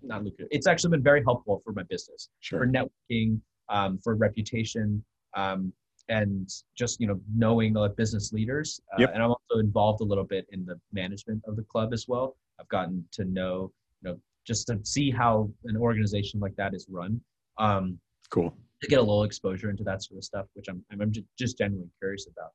[0.03, 3.39] not lucrative it's actually been very helpful for my business for networking
[3.69, 5.03] um, for reputation
[5.35, 5.71] um,
[6.09, 9.11] and just you know knowing uh, business leaders uh, Yep.
[9.13, 12.35] and i'm also involved a little bit in the management of the club as well
[12.59, 16.87] i've gotten to know you know just to see how an organization like that is
[16.89, 17.21] run
[17.57, 17.99] um,
[18.29, 21.55] cool to get a little exposure into that sort of stuff, which I'm I'm just
[21.59, 22.51] genuinely curious about.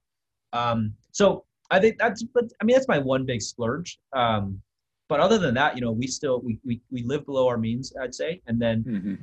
[0.53, 4.01] Um, so I think that's but I mean that's my one big splurge.
[4.13, 4.61] Um,
[5.09, 7.93] but other than that, you know, we still we we, we live below our means,
[8.03, 9.19] I'd say, and then Mhm.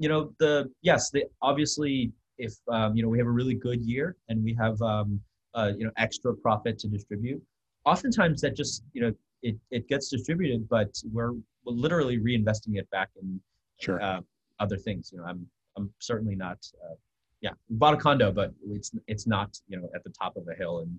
[0.00, 3.82] You know the yes, the obviously if um, you know we have a really good
[3.84, 5.20] year and we have um,
[5.54, 7.40] uh, you know extra profit to distribute,
[7.84, 11.32] oftentimes that just you know it it gets distributed, but we're,
[11.64, 13.38] we're literally reinvesting it back in
[13.78, 14.20] sure uh,
[14.58, 15.10] other things.
[15.12, 15.46] You know, I'm
[15.76, 16.58] I'm certainly not.
[16.82, 16.94] Uh,
[17.42, 20.48] yeah, we bought a condo, but it's it's not you know at the top of
[20.48, 20.98] a hill and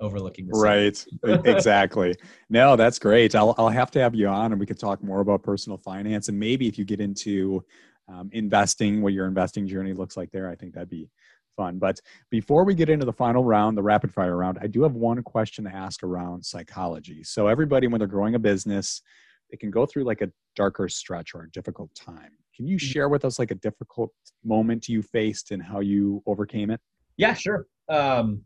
[0.00, 0.58] overlooking the.
[0.58, 1.04] Right.
[1.46, 2.16] Exactly.
[2.48, 3.36] No, that's great.
[3.36, 6.28] I'll, I'll have to have you on and we could talk more about personal finance.
[6.28, 7.62] And maybe if you get into
[8.10, 11.08] um, investing, what your investing journey looks like there, I think that'd be
[11.56, 11.78] fun.
[11.78, 12.00] But
[12.30, 15.22] before we get into the final round, the rapid fire round, I do have one
[15.22, 17.22] question to ask around psychology.
[17.22, 19.02] So, everybody, when they're growing a business,
[19.50, 22.32] they can go through like a darker stretch or a difficult time.
[22.54, 24.12] Can you share with us like a difficult
[24.44, 26.80] moment you faced and how you overcame it?
[27.16, 27.66] Yeah, sure.
[27.88, 28.42] Um,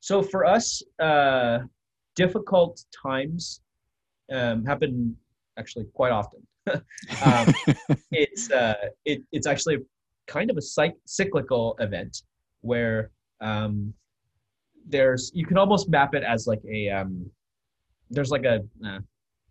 [0.00, 1.60] so for us, uh,
[2.16, 3.60] difficult times
[4.32, 5.16] um, happen
[5.58, 6.46] actually quite often.
[7.22, 7.52] um,
[8.12, 9.78] it's uh, it, it's actually
[10.26, 12.22] kind of a cyc- cyclical event
[12.62, 13.10] where
[13.40, 13.92] um,
[14.86, 17.30] there's you can almost map it as like a um,
[18.10, 18.98] there's like a uh,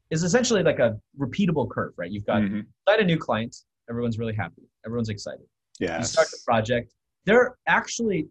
[0.09, 2.11] is essentially like a repeatable curve, right?
[2.11, 2.65] You've got Mhm.
[2.88, 3.55] sign a new client,
[3.89, 5.45] everyone's really happy, everyone's excited
[5.80, 5.97] Yeah.
[5.97, 6.93] you start the project
[7.26, 8.28] there actually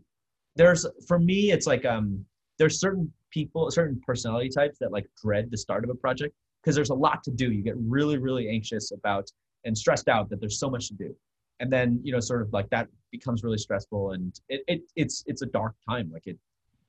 [0.56, 2.24] there's for me it's like um
[2.58, 6.74] there's certain people certain personality types that like dread the start of a project because
[6.74, 9.30] there's a lot to do you get really really anxious about
[9.64, 11.14] and stressed out that there's so much to do
[11.60, 15.24] and then you know sort of like that becomes really stressful and it, it it's
[15.26, 16.36] it's a dark time like it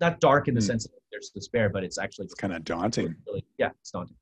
[0.02, 0.66] not dark in the Hmm.
[0.68, 3.16] sense that there's despair but it's actually It's kind of daunting.
[3.28, 4.16] really, yeah, it's daunting.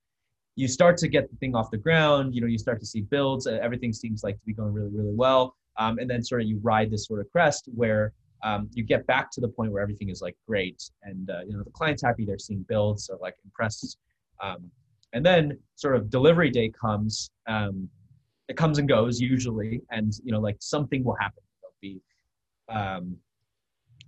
[0.56, 2.34] You start to get the thing off the ground.
[2.34, 3.46] You know, you start to see builds.
[3.46, 5.56] uh, Everything seems like to be going really, really well.
[5.78, 8.12] Um, and then sort of you ride this sort of crest where
[8.44, 11.56] um, you get back to the point where everything is like great, and uh, you
[11.56, 12.26] know the client's happy.
[12.26, 14.00] They're seeing builds, so like impressed.
[14.42, 14.72] Um,
[15.14, 17.32] and then sort of delivery day comes.
[17.48, 17.90] Um,
[18.50, 21.44] it comes and goes usually, and you know like something will happen.
[21.62, 22.02] There'll be
[22.70, 23.18] um,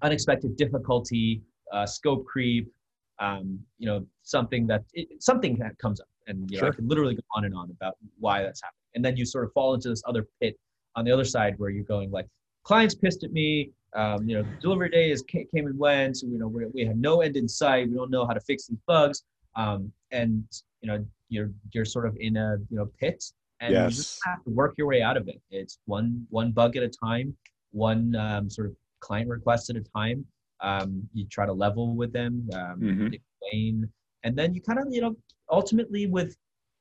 [0.02, 1.42] unexpected difficulty,
[1.74, 2.72] uh, scope creep,
[3.20, 6.74] um, you know, something that it, something that comes up, and you know, I Sure.
[6.74, 9.52] could literally go on and on about why that's happening, and then you sort of
[9.54, 10.58] fall into this other pit
[10.96, 12.28] on the other side where you're going like,
[12.64, 16.38] clients pissed at me, um, you know, delivery day is came and went, so you
[16.40, 18.80] know we, we have no end in sight, we don't know how to fix these
[18.88, 19.24] bugs,
[19.56, 20.46] um, and
[20.82, 23.24] you know you're you're sort of in a you know pit,
[23.60, 25.42] and you just have to work your way out of it.
[25.52, 27.36] It's one one bug at a time,
[27.72, 30.26] one um, sort of client request at a time.
[30.62, 33.14] Um, you try to level with them, um, Mhm.
[33.14, 33.90] explain,
[34.24, 35.16] and then you kind of you know
[35.50, 36.36] ultimately with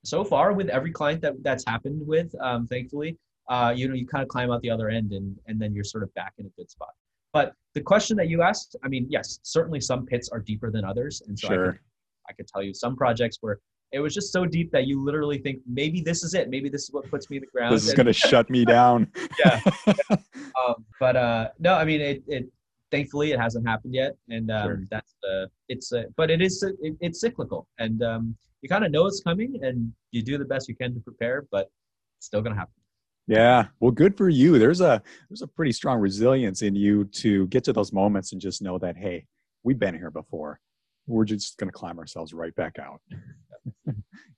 [0.05, 3.19] so far with every client that that's happened with, um, thankfully,
[3.49, 5.85] uh, you know you kind of climb out the other end and and then you're
[5.85, 6.91] sort of back in a good spot.
[7.33, 10.85] But the question that you asked, I mean, yes, certainly some pits are deeper than
[10.85, 11.79] others, and so I could,
[12.31, 13.59] I could tell you some projects where
[13.93, 16.83] it was just so deep that you literally think maybe this is it, maybe this
[16.83, 17.75] is what puts me in the ground.
[17.75, 19.11] This is going to shut me down.
[19.45, 19.61] yeah.
[19.87, 22.47] um, but uh, no, I mean it, it.
[22.91, 24.83] Thankfully, it hasn't happened yet, and um, Sure.
[24.91, 25.51] that's the.
[25.69, 29.21] It's uh, but it is it, it's cyclical, and um, you kind of know it's
[29.21, 31.71] coming, and you do the best you can to prepare, but
[32.17, 32.73] it's still gonna happen.
[33.27, 33.67] Yeah.
[33.81, 34.59] Well, good for you.
[34.59, 38.41] There's a there's a pretty strong resilience in you to get to those moments and
[38.41, 39.27] just know that hey,
[39.65, 40.61] we've been here before.
[41.09, 43.01] We're just going to climb ourselves right back out.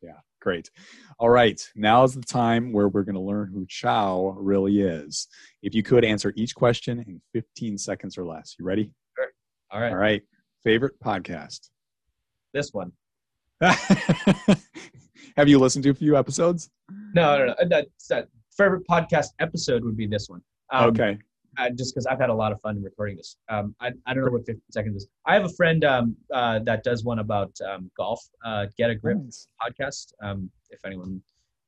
[0.03, 0.71] yeah, great.
[1.19, 5.27] All right, now's the time where we're going to learn who Chow really is.
[5.63, 8.55] If you could answer each question in 15 seconds or less.
[8.59, 8.93] You ready?
[9.17, 9.27] Sure.
[9.71, 10.23] All right, All right.
[10.65, 11.69] Favorite podcast?
[12.53, 12.93] this one.
[13.61, 16.71] Have you listened to a few episodes?
[17.15, 17.53] No, no, no.
[17.53, 20.41] uh, That's that favorite podcast episode would be this one.
[20.73, 21.19] Um, okay.
[21.61, 23.37] Uh, just because I've had a lot of fun recording this.
[23.49, 25.09] Um, I, I don't know what 15 seconds is.
[25.27, 28.95] I have a friend um, uh, that does one about um, golf, uh, Get a
[28.95, 29.47] Grip Nice.
[29.61, 30.13] podcast.
[30.23, 31.21] Um, if anyone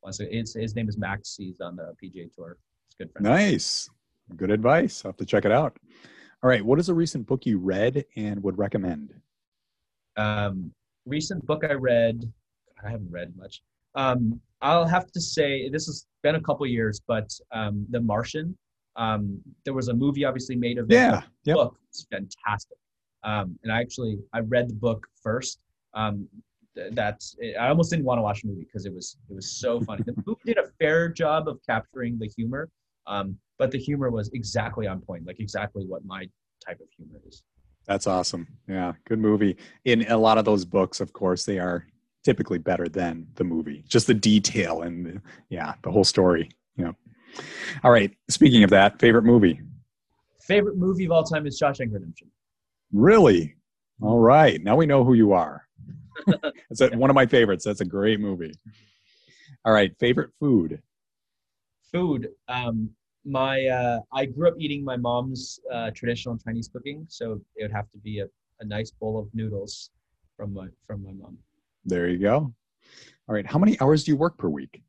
[0.03, 1.36] wants to, his, his name is Max.
[1.36, 2.57] He's on the PGA Tour.
[2.86, 3.24] It's a good friend.
[3.24, 3.90] Nice.
[4.36, 5.05] Good advice.
[5.05, 5.76] I'll have to check it out.
[6.43, 6.64] All right.
[6.64, 9.14] What is a recent book you read and would recommend?
[10.16, 10.72] Um,
[11.07, 12.30] recent book I read,
[12.84, 13.62] I haven't read much.
[13.95, 18.57] Um, I'll have to say this has been a couple years, but um, The Martian.
[18.97, 20.95] Um, there was a movie obviously made of it.
[20.95, 21.22] Yeah.
[21.45, 21.57] Yep.
[21.57, 22.78] book it's fantastic.
[23.24, 25.61] Um, and I actually I read the book first.
[25.95, 26.28] Um,
[26.74, 29.51] th- that's I almost didn't want to watch the movie because it was it was
[29.51, 30.03] so funny.
[30.05, 32.68] The movie did a fair job of capturing the humor,
[33.07, 36.26] um, but the humor was exactly on point, like exactly what my
[36.64, 37.43] type of humor is.
[37.86, 38.47] That's awesome.
[38.68, 38.93] Yeah.
[39.07, 39.57] Good movie.
[39.84, 41.86] In a lot of those books, of course, they are
[42.24, 43.84] typically better than the movie.
[43.88, 46.49] Just the detail and the, yeah, the whole story.
[47.85, 48.14] All right.
[48.28, 49.61] Speaking of that, favorite movie?
[50.41, 52.28] Favorite movie of all time is Shawshank Redemption.
[52.93, 53.57] Really?
[54.01, 54.62] All right.
[54.62, 55.66] Now we know who you are.
[56.70, 57.64] It's a, one of my favorites.
[57.64, 58.53] That's a great movie.
[59.64, 59.93] All right.
[59.99, 60.80] Favorite food?
[61.91, 62.28] Food.
[62.49, 62.91] Um,
[63.24, 67.72] my uh, I grew up eating my mom's uh, traditional Chinese cooking, so it would
[67.72, 68.26] have to be a,
[68.61, 69.91] a nice bowl of noodles
[70.37, 71.39] from my from my mom.
[71.85, 72.53] There you go.
[73.28, 73.47] All right.
[73.47, 74.83] How many hours do you work per week?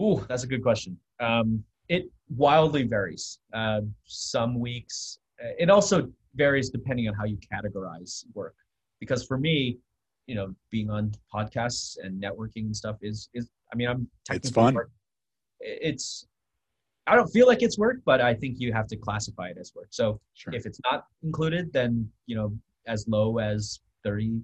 [0.00, 0.98] Ooh, that's a good question.
[1.20, 3.38] Um, it wildly varies.
[3.52, 8.54] Uh, some weeks, uh, it also varies depending on how you categorize work.
[9.00, 9.78] Because for me,
[10.26, 13.48] you know, being on podcasts and networking and stuff is is.
[13.72, 14.74] I mean, I'm technically fun.
[14.74, 14.90] work-
[15.60, 16.26] It's.
[17.08, 19.72] I don't feel like it's work, but I think you have to classify it as
[19.76, 19.88] work.
[19.90, 20.52] So Sure.
[20.52, 24.40] if it's not included, then you know, as low as 30,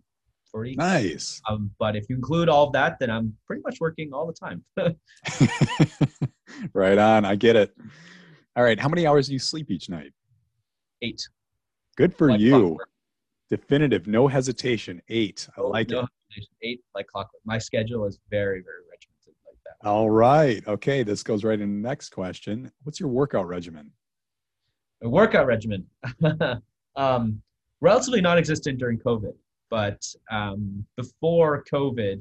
[0.53, 0.75] 40.
[0.77, 1.41] Nice.
[1.49, 4.33] Um, but if you include all of that, then I'm pretty much working all the
[4.35, 4.65] time.
[6.75, 7.25] right on.
[7.25, 7.75] I get it.
[8.57, 8.79] All right.
[8.79, 10.13] How many hours do you sleep each night?
[11.03, 11.21] Eight.
[11.97, 12.51] Good for Like you.
[12.51, 12.89] clockwork.
[13.51, 14.07] Definitive.
[14.07, 15.01] No hesitation.
[15.09, 15.49] Eight.
[15.57, 16.09] I like No it.
[16.31, 16.55] hesitation.
[16.63, 17.41] Eight like clockwork.
[17.45, 19.89] My schedule is very, very regimented like that.
[19.89, 20.67] All right.
[20.69, 21.03] Okay.
[21.03, 22.71] This goes right into the next question.
[22.83, 23.91] What's your workout regimen?
[25.05, 25.85] A workout regimen,
[26.97, 27.43] um,
[27.81, 29.33] relatively non-existent during COVID,
[29.73, 32.21] but um, before COVID,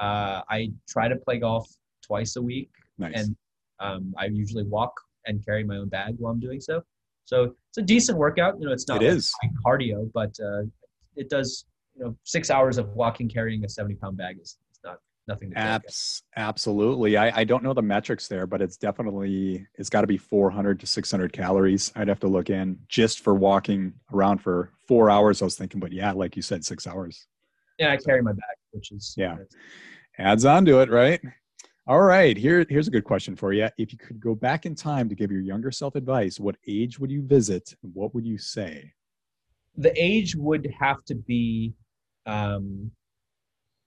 [0.00, 1.68] uh, I try to play golf
[2.00, 3.12] twice a week, Nice.
[3.16, 3.36] and
[3.80, 4.92] um, I usually walk
[5.26, 6.80] and carry my own bag while I'm doing so.
[7.24, 8.54] So it's a decent workout.
[8.60, 9.32] You know, it's not It like is.
[9.66, 10.62] cardio, but uh,
[11.16, 11.64] it does.
[11.96, 14.56] You know, six hours of walking carrying a 70 pound bag is
[15.28, 15.84] nothing to joke at.
[15.84, 17.16] Abs- absolutely.
[17.16, 20.80] I, I don't know the metrics there, but it's definitely it's got to be 400
[20.80, 21.92] to 600 calories.
[21.96, 25.42] I'd have to look in just for walking around for four hours.
[25.42, 27.26] I was thinking, but yeah, like you said, six hours
[27.78, 29.36] yeah I carry my bag, which is Yeah.
[30.18, 31.20] adds on to it, right?
[31.86, 32.36] All right.
[32.36, 33.68] Here, here's a good question for you.
[33.76, 36.98] If you could go back in time to give your younger self advice, what age
[37.00, 37.74] would you visit?
[37.82, 38.92] and What would you say?
[39.76, 41.72] the age would have to be
[42.26, 42.90] um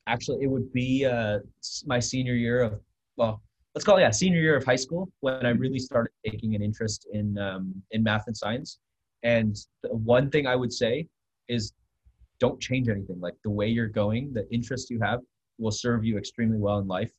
[0.08, 1.40] actually it would be uh
[1.86, 2.80] my senior year of
[3.18, 3.42] well
[3.74, 6.62] let's call it yeah senior year of high school when i really started taking an
[6.62, 8.80] interest in um in math and science.
[9.24, 11.08] And the one thing i would say
[11.48, 11.74] is
[12.40, 13.20] don't change anything.
[13.20, 15.20] Like the way you're going the interest you have
[15.58, 17.12] will serve you extremely well in life.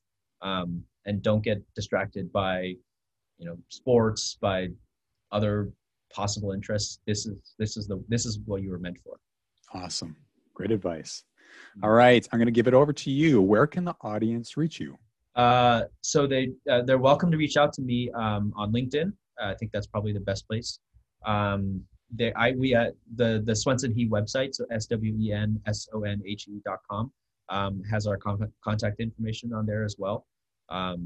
[0.43, 2.75] Um and don't get distracted by
[3.39, 4.69] you know sports by
[5.33, 5.71] other
[6.13, 7.01] possible interests.
[7.07, 9.17] This is this is the this is what you were meant for.
[9.75, 10.17] Awesome.
[10.55, 11.25] Great advice.
[11.83, 12.27] All right.
[12.33, 13.43] I'm going to give it over to you.
[13.43, 14.97] Where can the audience reach you?
[15.37, 19.49] uh, so they uh, they're welcome to reach out to me um, on linkedin uh,
[19.53, 20.79] i think that's probably the best place
[21.27, 21.83] Um,
[22.19, 25.89] they, I we at the the Swenson He website, so s w e n s
[25.93, 27.05] o n h e dot com,
[27.49, 30.19] um, has our con- contact information on there as well.
[30.69, 31.01] Um,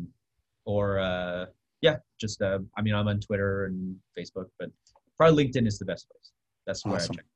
[0.66, 1.46] or uh,
[1.80, 4.68] yeah, just uh, I mean I'm on Twitter and Facebook, but
[5.16, 6.28] probably LinkedIn is the best place.
[6.66, 7.14] That's where Awesome.
[7.14, 7.26] I check.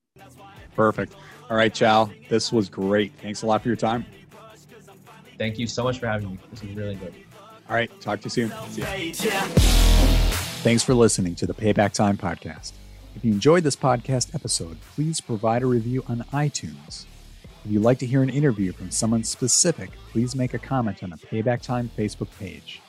[0.74, 1.14] Perfect.
[1.50, 2.10] All right, Chow.
[2.28, 3.12] This was great.
[3.20, 4.06] Thanks a lot for your time.
[5.38, 6.38] Thank you so much for having me.
[6.50, 7.14] This was really good.
[7.68, 7.90] All right.
[8.00, 8.52] Talk to you soon.
[8.68, 8.90] See ya.
[8.90, 9.42] Made, yeah.
[10.62, 12.72] Thanks for listening to the Payback Time podcast.
[13.16, 17.06] If you enjoyed this podcast episode, please provide a review on iTunes.
[17.64, 21.10] If you'd like to hear an interview from someone specific, please make a comment on
[21.10, 22.80] the Payback Time Facebook page.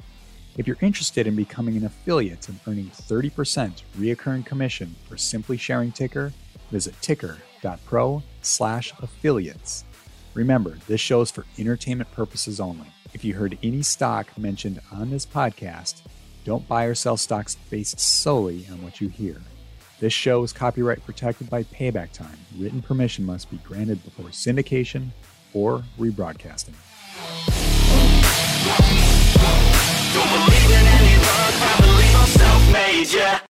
[0.57, 5.91] If you're interested in becoming an affiliate and earning 30% reoccurring commission for simply sharing
[5.91, 6.31] Tykr,
[6.75, 9.85] visit tykr.pro slash affiliates.
[10.33, 12.87] Remember, this show is for entertainment purposes only.
[13.13, 16.01] If you heard any stock mentioned on this podcast,
[16.43, 19.37] don't buy or sell stocks based solely on what you hear.
[20.01, 22.39] This show is copyright protected by Payback Time.
[22.57, 25.11] Written permission must be granted before syndication
[25.53, 26.75] or rebroadcasting.
[30.13, 33.54] Don't believe in any luck, I believe I'm self-made, yeah.